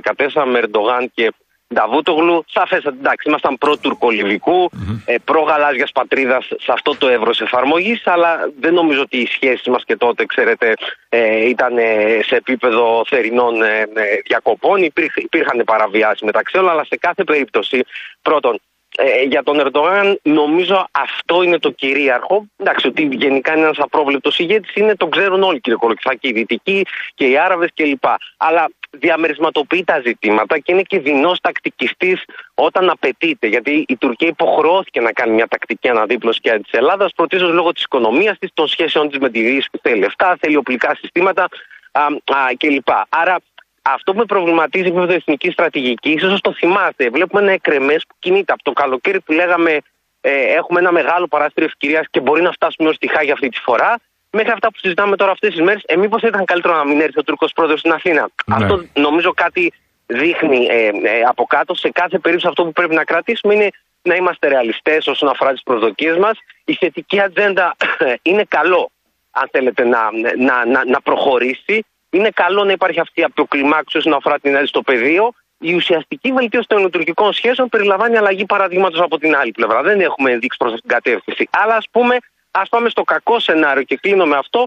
2014 0.43 0.51
με 0.51 0.59
Ερντογάν 0.59 1.11
και 1.13 1.33
Νταβούτογλου. 1.73 2.43
Σαφέστατα, 2.47 2.97
εντάξει, 2.99 3.29
ήμασταν 3.29 3.57
προ-τουρκολιβικού, 3.57 4.69
ε, 5.05 5.15
προ-γαλάζια 5.25 5.87
πατρίδας 5.93 6.45
σε 6.45 6.71
αυτό 6.71 6.95
το 6.97 7.07
εύρος 7.07 7.41
εφαρμογής, 7.41 8.07
αλλά 8.07 8.51
δεν 8.59 8.73
νομίζω 8.73 9.01
ότι 9.01 9.17
οι 9.17 9.27
σχέσεις 9.27 9.67
μας 9.67 9.83
και 9.85 9.95
τότε, 9.95 10.25
ξέρετε, 10.25 10.73
ε, 11.09 11.49
ήταν 11.49 11.77
ε, 11.77 12.19
σε 12.23 12.35
επίπεδο 12.35 13.03
θερινών 13.07 13.61
ε, 13.61 13.79
ε, 13.79 13.85
διακοπών. 14.25 14.83
Υπήρχ, 14.83 15.15
υπήρχαν 15.15 15.63
παραβιάσεις 15.65 16.21
μεταξύ 16.21 16.57
όλων, 16.57 16.69
αλλά 16.69 16.85
σε 16.85 16.97
κάθε 16.97 17.23
περίπτωση, 17.23 17.83
πρώτον, 18.21 18.59
ε, 18.97 19.21
για 19.21 19.43
τον 19.43 19.59
Ερντογάν 19.59 20.19
νομίζω 20.21 20.87
αυτό 20.91 21.43
είναι 21.43 21.59
το 21.59 21.69
κυρίαρχο. 21.71 22.45
Εντάξει, 22.57 22.87
ότι 22.87 23.09
γενικά 23.11 23.51
είναι 23.53 23.61
ένας 23.61 23.79
απρόβλεπτος 23.79 24.39
ηγέτης, 24.39 24.75
είναι 24.75 24.95
το 24.95 25.07
ξέρουν 25.07 25.43
όλοι 25.43 25.59
κύριε 25.59 25.77
Κολοκυθά 25.77 26.15
και 26.15 26.27
οι 26.27 26.31
Δυτικοί 26.31 26.85
και 27.15 27.25
οι 27.25 27.37
Άραβες 27.37 27.69
κλπ. 27.73 28.03
Αλλά 28.37 28.69
διαμερισματοποιεί 28.99 29.83
τα 29.83 30.01
ζητήματα 30.05 30.59
και 30.59 30.71
είναι 30.71 30.81
και 30.81 30.99
δεινός 30.99 31.39
τακτικιστής 31.41 32.23
όταν 32.53 32.89
απαιτείται. 32.89 33.47
Γιατί 33.47 33.85
η 33.87 33.95
Τουρκία 33.95 34.27
υποχρεώθηκε 34.27 35.01
να 35.01 35.11
κάνει 35.11 35.33
μια 35.33 35.47
τακτική 35.47 35.89
αναδίπλωση 35.89 36.39
και 36.39 36.59
της 36.63 36.71
Ελλάδας, 36.71 37.11
πρωτίστως 37.15 37.51
λόγω 37.51 37.71
της 37.71 37.83
οικονομίας 37.83 38.37
της, 38.37 38.49
των 38.53 38.67
σχέσεων 38.67 39.09
της 39.09 39.19
με 39.19 39.29
τη 39.29 39.41
Δύση 39.41 39.67
που 39.71 39.79
θέλει 39.81 39.99
λεφτά, 39.99 40.37
θέλει 40.39 40.55
οπλικά 40.55 40.95
συστήματα 40.95 41.47
α, 41.91 42.03
α, 42.03 42.09
κλπ. 42.57 42.89
Άρα 43.09 43.37
αυτό 43.81 44.11
που 44.11 44.17
με 44.17 44.25
προβληματίζει 44.25 44.83
με 44.83 44.89
επίπεδο 44.89 45.13
εθνική 45.13 45.51
στρατηγική, 45.51 46.11
ίσως 46.11 46.41
το 46.41 46.53
θυμάστε, 46.53 47.09
βλέπουμε 47.09 47.41
ένα 47.41 47.51
εκρεμές 47.51 48.03
που 48.07 48.15
κινείται 48.19 48.53
από 48.53 48.63
το 48.63 48.71
καλοκαίρι 48.71 49.19
που 49.19 49.31
λέγαμε 49.31 49.79
ε, 50.21 50.31
έχουμε 50.31 50.79
ένα 50.79 50.91
μεγάλο 50.91 51.27
παράθυρο 51.27 51.65
ευκαιρίας 51.65 52.05
και 52.09 52.19
μπορεί 52.19 52.41
να 52.41 52.51
φτάσουμε 52.51 52.89
ως 52.89 52.97
τη 52.97 53.07
Χάγη 53.07 53.31
αυτή 53.31 53.49
τη 53.49 53.59
φορά, 53.59 53.99
μέχρι 54.35 54.51
αυτά 54.51 54.67
που 54.71 54.77
συζητάμε 54.77 55.15
τώρα 55.15 55.31
αυτές 55.31 55.49
τις 55.49 55.61
μέρες. 55.61 55.83
Ε, 55.85 55.95
μήπως 55.95 56.21
ήταν 56.21 56.45
καλύτερο 56.45 56.75
να 56.75 56.85
μην 56.85 57.01
έρθει 57.01 57.19
ο 57.19 57.23
Τούρκος 57.23 57.51
πρόεδρος 57.53 57.79
στην 57.79 57.91
Αθήνα. 57.91 58.29
Ναι. 58.45 58.55
Αυτό 58.55 58.83
νομίζω 58.93 59.33
κάτι 59.33 59.73
δείχνει 60.05 60.65
ε, 60.69 60.87
ε, 60.87 61.21
από 61.27 61.43
κάτω. 61.45 61.75
Σε 61.75 61.89
κάθε 61.89 62.19
περίπτωση 62.19 62.47
αυτό 62.47 62.63
που 62.63 62.71
πρέπει 62.71 62.95
να 62.95 63.03
κρατήσουμε 63.03 63.53
είναι 63.53 63.69
να 64.01 64.15
είμαστε 64.15 64.47
ρεαλιστές 64.47 65.07
όσον 65.07 65.29
αφορά 65.29 65.51
τις 65.51 65.63
προσδοκίες 65.63 66.17
μας. 66.17 66.37
Η 66.65 66.73
θετική 66.73 67.19
ατζέντα 67.19 67.75
είναι 68.29 68.43
καλό, 68.47 68.91
αν 69.31 69.47
θέλετε, 69.51 69.83
να, 69.83 69.99
να, 70.37 70.65
να, 70.65 70.85
να 70.85 71.01
προχωρήσει. 71.01 71.85
Είναι 72.09 72.29
καλό 72.29 72.63
να 72.63 72.71
υπάρχει 72.71 72.99
αυτή 72.99 73.21
η 73.21 73.23
αποκλιμάκωση 73.23 73.97
όσον 73.97 74.13
αφορά 74.13 74.39
την 74.39 74.51
ένδυση 74.51 74.67
στο 74.67 74.81
πεδίο. 74.81 75.31
Η 75.59 75.73
ουσιαστική 75.73 76.31
βελτίωση 76.31 76.67
των 76.67 76.91
τουρκικών 76.91 77.33
σχέσεων 77.33 77.69
περιλαμβάνει 77.69 78.17
αλλαγή 78.17 78.45
παραδείγματος 78.45 78.99
από 78.99 79.17
την 79.17 79.35
άλλη 79.35 79.51
πλευρά. 79.51 79.81
Δεν 79.81 79.99
έχουμε 80.01 80.31
ενδείξει 80.31 80.57
προς 80.57 80.73
αυτήν 80.73 80.89
την 80.89 80.97
κατεύθυνση. 80.97 81.47
Αλλά 81.51 81.75
ας 81.75 81.87
πούμε, 81.91 82.17
ας 82.61 82.67
πάμε 82.73 82.87
στο 82.89 83.03
κακό 83.13 83.35
σενάριο 83.39 83.83
και 83.89 83.97
κλείνω 84.03 84.25
με 84.25 84.37
αυτό, 84.43 84.61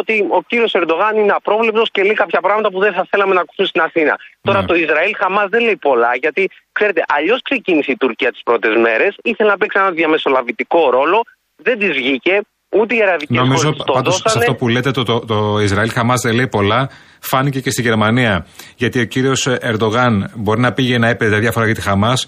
ότι 0.00 0.14
ο 0.38 0.40
κύριος 0.50 0.72
Ερντογάν 0.80 1.14
είναι 1.20 1.34
απρόβλεπτος 1.40 1.86
και 1.94 2.02
λέει 2.08 2.16
κάποια 2.22 2.40
πράγματα 2.46 2.68
που 2.72 2.78
δεν 2.84 2.92
θα 2.96 3.02
θέλαμε 3.10 3.34
να 3.34 3.40
ακούσουν 3.44 3.66
στην 3.66 3.80
Αθήνα. 3.88 4.14
Τώρα 4.46 4.60
Ναι. 4.60 4.66
το 4.70 4.74
Ισραήλ 4.84 5.12
Χαμάς 5.20 5.48
δεν 5.54 5.62
λέει 5.66 5.78
πολλά, 5.88 6.10
γιατί 6.24 6.42
ξέρετε, 6.76 7.00
αλλιώς 7.16 7.40
ξεκίνησε 7.48 7.90
η 7.96 7.96
Τουρκία 8.02 8.30
τις 8.34 8.42
πρώτες 8.48 8.72
μέρες, 8.86 9.12
ήθελε 9.30 9.48
να 9.50 9.56
παίξει 9.60 9.78
ένα 9.82 9.90
διαμεσολαβητικό 9.90 10.80
ρόλο, 10.96 11.18
δεν 11.66 11.78
της 11.78 11.90
βγήκε, 12.00 12.34
ούτε 12.78 12.92
οι 12.96 13.02
αραβικές 13.02 13.38
χώρες 13.38 13.48
Νομίζω 13.52 13.72
το 13.88 13.92
πάντως 13.92 14.14
σε 14.14 14.22
δώσανε. 14.24 14.44
αυτό 14.44 14.54
που 14.58 14.68
λέτε 14.68 14.90
το, 14.90 15.02
το, 15.02 15.16
το 15.32 15.58
Ισραήλ 15.66 15.90
Χαμάς 15.96 16.20
δεν 16.20 16.34
λέει 16.34 16.48
πολλά. 16.48 16.80
Φάνηκε 17.20 17.60
και 17.60 17.70
στη 17.70 17.82
Γερμανία. 17.82 18.46
Γιατί 18.76 19.00
ο 19.00 19.04
κύριος 19.04 19.46
Ερντογάν 19.46 20.30
μπορεί 20.36 20.60
να 20.60 20.72
πήγε 20.72 20.98
να 20.98 21.08
έπαιρνε 21.08 21.38
διάφορα 21.38 21.64
για 21.66 21.74
τη 21.74 21.80
Χαμάς. 21.80 22.26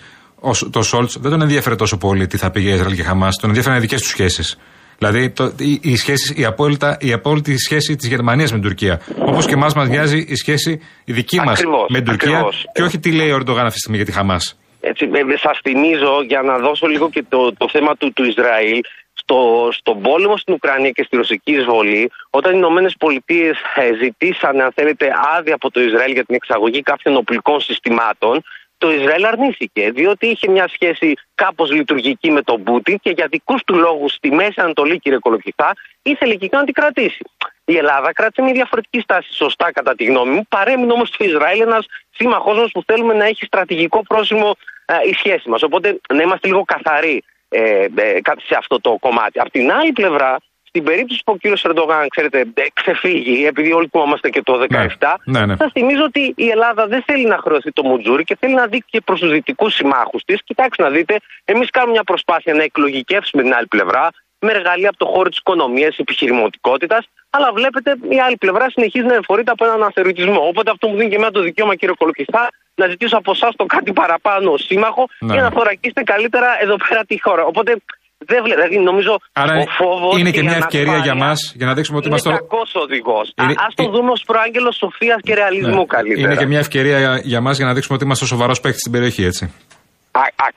Το 0.70 0.83
Σόλτς 0.83 1.18
δεν 1.20 1.31
τον 1.31 1.40
ενδιαφέρε 1.42 1.74
τόσο 1.76 1.96
πολύ 1.98 2.26
τι 2.26 2.37
θα 2.37 2.50
πήγε 2.50 2.70
Ισραήλ 2.70 2.96
και 2.96 3.02
Χαμάς. 3.02 3.37
Τον 3.37 3.48
ενδιαφέραν 3.48 3.79
οι 3.79 3.81
δικές 3.81 4.00
του 4.02 4.09
σχέσεις. 4.09 4.59
Δηλαδή 4.99 5.31
το, 5.31 5.53
η, 5.59 5.81
η, 5.83 5.97
σχέση, 5.97 6.35
η, 6.37 6.45
απόλυτα, 6.45 6.97
η 7.01 7.13
απόλυτη 7.13 7.59
σχέση 7.59 7.97
της 7.97 8.09
Γερμανίας 8.09 8.53
με 8.53 8.59
την 8.59 8.69
Τουρκία. 8.69 9.01
Όπως 9.19 9.47
και 9.47 9.55
εμάς 9.55 9.75
μας 9.75 9.89
νοιάζει 9.89 10.19
η 10.29 10.35
σχέση 10.35 10.81
η 11.05 11.13
δική 11.13 11.37
μας 11.37 11.59
Ακριβώς, 11.59 11.87
με 11.89 11.99
την 11.99 12.07
Τουρκία. 12.07 12.31
ακριβώς. 12.31 12.65
Και 12.73 12.83
όχι 12.83 12.99
τι 12.99 13.13
λέει 13.13 13.31
ο 13.31 13.37
Ερντογάν 13.37 13.65
αυτή 13.65 13.75
τη 13.75 13.79
στιγμή 13.79 13.97
για 13.97 14.07
τη 14.07 14.13
Χαμάς. 14.13 14.59
Έτσι, 14.81 15.05
ε, 15.13 15.37
σας 15.37 15.59
θυμίζω 15.63 16.23
για 16.27 16.43
να 16.43 16.59
δώσω 16.59 16.87
λίγο 16.87 17.11
και 17.11 17.25
το, 17.29 17.53
το 17.53 17.69
θέμα 17.69 17.97
του, 17.97 18.13
του 18.13 18.25
Ισραήλ 18.25 18.81
στο, 19.13 19.69
στον 19.79 19.97
πόλεμο 20.03 20.37
στην 20.37 20.55
Ουκρανία 20.55 20.91
και 20.91 21.03
στη 21.07 21.17
ρωσική 21.17 21.53
εισβολή 21.53 22.11
όταν 22.31 22.51
οι 22.53 22.59
Ηνωμένες 22.63 22.95
Πολιτείες 22.99 23.57
ζητήσαν 24.03 24.61
αν 24.61 24.71
θέλετε 24.75 25.07
άδεια 25.37 25.55
από 25.55 25.71
το 25.71 25.81
Ισραήλ 25.81 26.13
για 26.13 26.25
την 26.25 26.35
εξαγωγή 26.35 26.83
κάποιων 26.83 27.17
οπλικών 27.17 27.61
συστημάτων 27.61 28.43
το 28.79 28.93
Ισραήλ 28.93 29.25
αρνήθηκε 29.25 29.91
διότι 29.91 30.27
είχε 30.27 30.51
μια 30.51 30.69
σχέση 30.69 31.15
κάπως 31.35 31.71
λειτουργική 31.71 32.31
με 32.31 32.43
τον 32.43 32.62
Πούτιν 32.62 32.99
και 32.99 33.11
για 33.11 33.27
δικούς 33.31 33.62
του 33.65 33.75
λόγους 33.75 34.12
στη 34.12 34.31
Μέση 34.31 34.61
Ανατολή 34.61 34.99
κύριε 34.99 35.19
Κολοκυθά 35.19 35.73
ήθελε 36.03 36.35
και 36.35 36.49
να 36.53 36.65
την 36.65 36.75
κρατήσει. 36.75 37.25
Η 37.65 37.77
Ελλάδα 37.77 38.12
κράτησε 38.12 38.43
μια 38.43 38.53
διαφορετική 38.53 39.01
στάση 39.01 39.33
σωστά 39.33 39.73
κατά 39.73 39.95
τη 39.95 40.05
γνώμη 40.05 40.31
μου. 40.31 40.47
Παρέμεινε 40.49 40.93
όμως 40.93 41.11
το 41.11 41.25
Ισραήλ 41.25 41.61
ένας 41.61 41.87
σύμμαχός 42.11 42.59
μας 42.59 42.71
που 42.71 42.83
θέλουμε 42.87 43.15
να 43.15 43.25
έχει 43.25 43.45
στρατηγικό 43.45 44.03
πρόσημο 44.03 44.57
ε, 44.85 45.09
η 45.09 45.12
σχέση 45.12 45.49
μας. 45.49 45.62
Οπότε 45.62 46.01
να 46.15 46.23
είμαστε 46.23 46.47
λίγο 46.47 46.65
καθαροί 46.65 47.25
ε, 47.49 47.87
ε, 47.95 48.21
κάτι 48.21 48.43
σε 48.43 48.55
αυτό 48.59 48.81
το 48.81 48.97
κομμάτι. 49.01 49.41
Απ' 49.41 49.51
την 49.51 49.73
άλλη 49.73 49.93
πλευρά, 49.93 50.37
στην 50.77 50.89
περίπτωση 50.89 51.21
που 51.25 51.33
ο 51.33 51.37
κύριος 51.37 51.65
Ερντογάν, 51.65 52.09
ξέρετε, 52.09 52.39
ε, 52.55 52.62
ξεφύγει, 52.73 53.47
επειδή 53.47 53.73
όλοι 53.73 53.89
θυμόμαστε 53.91 54.29
και 54.31 54.43
το 54.43 54.59
2017, 54.59 55.17
Ναι, 55.25 55.47
ναι. 55.47 55.57
σα 55.57 55.71
θυμίζω 55.71 56.05
ότι 56.05 56.33
η 56.37 56.49
Ελλάδα 56.49 56.87
δεν 56.87 57.03
θέλει 57.07 57.27
να 57.27 57.39
χρεωθεί 57.39 57.73
το 57.73 57.83
μουτζούρι 57.83 58.25
και 58.25 58.37
θέλει 58.41 58.55
να 58.55 58.67
δείξει 58.67 58.89
και 58.91 59.01
προς 59.01 59.21
τους 59.21 59.31
δυτικούς 59.31 59.75
συμμάχους 59.75 60.23
της. 60.25 60.43
Κοιτάξτε 60.45 60.83
να 60.83 60.91
δείτε, 60.91 61.17
εμείς 61.45 61.71
κάνουμε 61.71 61.93
μια 61.93 62.03
προσπάθεια 62.05 62.55
να 62.55 62.62
εκλογικεύσουμε 62.62 63.43
την 63.43 63.55
άλλη 63.55 63.67
πλευρά 63.67 64.09
με 64.39 64.53
εργαλεία 64.53 64.89
από 64.89 64.99
το 64.99 65.07
χώρο 65.07 65.29
της 65.29 65.39
οικονομίας, 65.39 65.99
επιχειρηματικότητας, 65.99 67.09
αλλά 67.31 67.53
βλέπετε 67.53 67.95
η 68.09 68.21
άλλη 68.21 68.37
πλευρά 68.37 68.71
συνεχίζει 68.71 69.07
να 69.07 69.15
εμφορείται 69.15 69.51
από 69.51 69.65
έναν 69.65 69.83
αθεωρητισμό. 69.83 70.47
Οπότε 70.47 70.71
αυτό 70.71 70.89
μου 70.89 70.97
δίνει 70.97 71.09
και 71.09 71.15
εμένα 71.17 71.31
το 71.31 71.41
δικαίωμα, 71.41 71.75
κύριε 71.75 71.95
Κολοκυθά, 71.99 72.49
να 72.75 72.87
ζητήσω 72.89 73.17
από 73.17 73.31
εσάς 73.31 73.57
το 73.57 73.65
κάτι 73.67 73.93
παραπάνω 73.93 74.51
ως 74.51 74.62
σύμμαχο 74.65 75.07
Ναι. 75.19 75.33
για 75.33 75.43
να 75.43 75.51
θωρακίσετε 75.51 76.03
καλύτερα 76.03 76.49
εδώ 76.61 76.77
πέρα 76.89 77.05
τη 77.05 77.21
χώρα. 77.23 77.45
Οπότε 77.45 77.77
δεν 78.18 78.42
βλέπω, 78.44 78.61
δηλαδή 78.61 78.79
νομίζω 78.90 79.12
Άρα 79.33 79.55
ο 79.57 79.64
φόβος, 79.79 80.18
είναι 80.20 80.31
και 80.31 80.40
η 80.40 80.42
μια 80.42 80.57
ευκαιρία 80.57 80.96
για 81.07 81.12
ανασφάλεια 81.12 81.24
μας 81.26 81.52
για 81.57 81.66
να 81.66 81.74
δείξουμε 81.74 81.96
ότι 81.98 82.07
είναι 82.09 82.18
είμαστε. 82.22 82.40
κακός 82.42 82.70
οδηγός. 82.85 83.26
Είναι- 83.42 83.52
Α 83.64 83.66
το 83.74 83.83
ε- 83.83 83.92
δούμε 83.94 84.11
ως 84.16 84.22
προάγγελο 84.26 84.70
σοφίας 84.72 85.20
και 85.26 85.35
ρεαλισμού 85.35 85.83
Ναι. 85.85 85.85
καλύτερα. 85.96 86.26
Είναι 86.26 86.37
και 86.42 86.46
μια 86.46 86.59
ευκαιρία 86.59 86.98
για, 86.98 87.20
για 87.33 87.40
μας 87.40 87.57
για 87.57 87.66
να 87.66 87.72
δείξουμε 87.74 87.94
ότι 87.96 88.05
είμαστε 88.05 88.24
ο 88.24 88.29
σοβαρός 88.29 88.61
παίκτης 88.61 88.81
στην 88.81 88.92
περιοχή, 88.92 89.24
έτσι. 89.24 89.44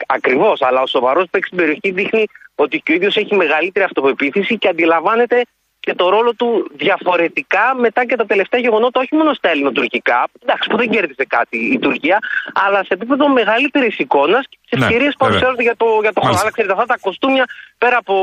Ακριβώς, 0.08 0.62
αλλά 0.62 0.82
ο 0.82 0.88
σοβαρός 0.88 1.26
παίκτης 1.32 1.48
στην 1.52 1.58
περιοχή 1.62 1.90
δείχνει 1.92 2.24
ότι 2.56 2.78
και 2.84 2.92
ο 2.92 2.96
ίδιος 2.96 3.16
έχει 3.16 3.36
μεγαλύτερη 3.36 3.86
αυτοπεποίθηση 3.86 4.58
και 4.58 4.68
αντιλαμβάνεται 4.68 5.38
και 5.86 5.94
το 6.02 6.06
ρόλο 6.16 6.32
του 6.40 6.50
διαφορετικά 6.86 7.66
μετά 7.86 8.02
και 8.10 8.16
τα 8.22 8.26
τελευταία 8.32 8.62
γεγονότα, 8.66 8.98
όχι 9.04 9.14
μόνο 9.20 9.32
στα 9.40 9.48
ελληνοτουρκικά, 9.54 10.20
εντάξει, 10.44 10.66
που 10.70 10.78
δεν 10.82 10.88
κέρδισε 10.94 11.26
κάτι 11.38 11.58
η 11.76 11.78
Τουρκία, 11.86 12.18
αλλά 12.66 12.80
σε 12.88 12.94
επίπεδο 12.98 13.26
μεγαλύτερης 13.40 13.96
εικόνας 14.04 14.44
και 14.50 14.58
τι 14.70 14.76
Ναι, 14.78 14.86
ευκαιρίε 14.86 15.10
που 15.10 15.16
βέβαια. 15.18 15.26
παρουσιάζονται 15.26 15.66
για 15.70 15.78
το, 15.82 15.88
για 16.06 16.14
το 16.16 16.20
χώρο. 16.22 16.34
Μάλιστα. 16.34 16.44
Αλλά 16.46 16.52
ξέρετε, 16.56 16.74
αυτά 16.78 16.88
τα 16.94 16.98
κοστούμια 17.06 17.46
πέρα 17.84 17.98
από 18.04 18.14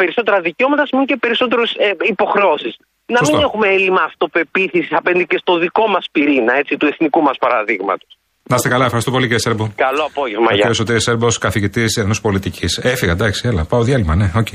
περισσότερα 0.00 0.38
δικαιώματα 0.48 0.82
σημαίνουν 0.88 1.08
και 1.10 1.18
περισσότερες 1.24 1.68
ε, 1.86 1.88
υποχρεώσεις. 2.14 2.74
να 3.14 3.18
Σωστό. 3.18 3.32
μην 3.36 3.38
έχουμε 3.48 3.66
έλλειμμα 3.76 4.02
αυτοπεποίθησης 4.10 4.92
απέναντι 5.00 5.26
και 5.32 5.38
στο 5.44 5.52
δικό 5.64 5.84
μας 5.94 6.04
πυρήνα, 6.14 6.52
έτσι, 6.60 6.72
του 6.80 6.86
εθνικού 6.92 7.20
μας 7.28 7.36
παραδείγματος. 7.44 8.10
Να 8.50 8.56
είστε 8.56 8.68
καλά, 8.68 8.84
ευχαριστώ 8.84 9.10
πολύ 9.10 9.24
κύριε 9.24 9.38
Σέρμπο. 9.46 9.64
Καλό 9.76 10.02
απόγευμα, 10.10 10.46
Ο 10.50 10.54
γεια. 10.54 10.68
κ. 10.68 10.74
Σωτήρης 10.74 11.02
Σέρμπος, 11.02 11.38
καθηγητής 11.38 11.96
Διεθνούς 11.96 12.20
Πολιτικής. 12.20 12.78
Έφυγα, 12.82 13.12
εντάξει, 13.12 13.48
έλα, 13.48 13.64
πάω 13.64 13.82
διάλειμμα, 13.82 14.14
ναι, 14.14 14.30
οκ. 14.36 14.48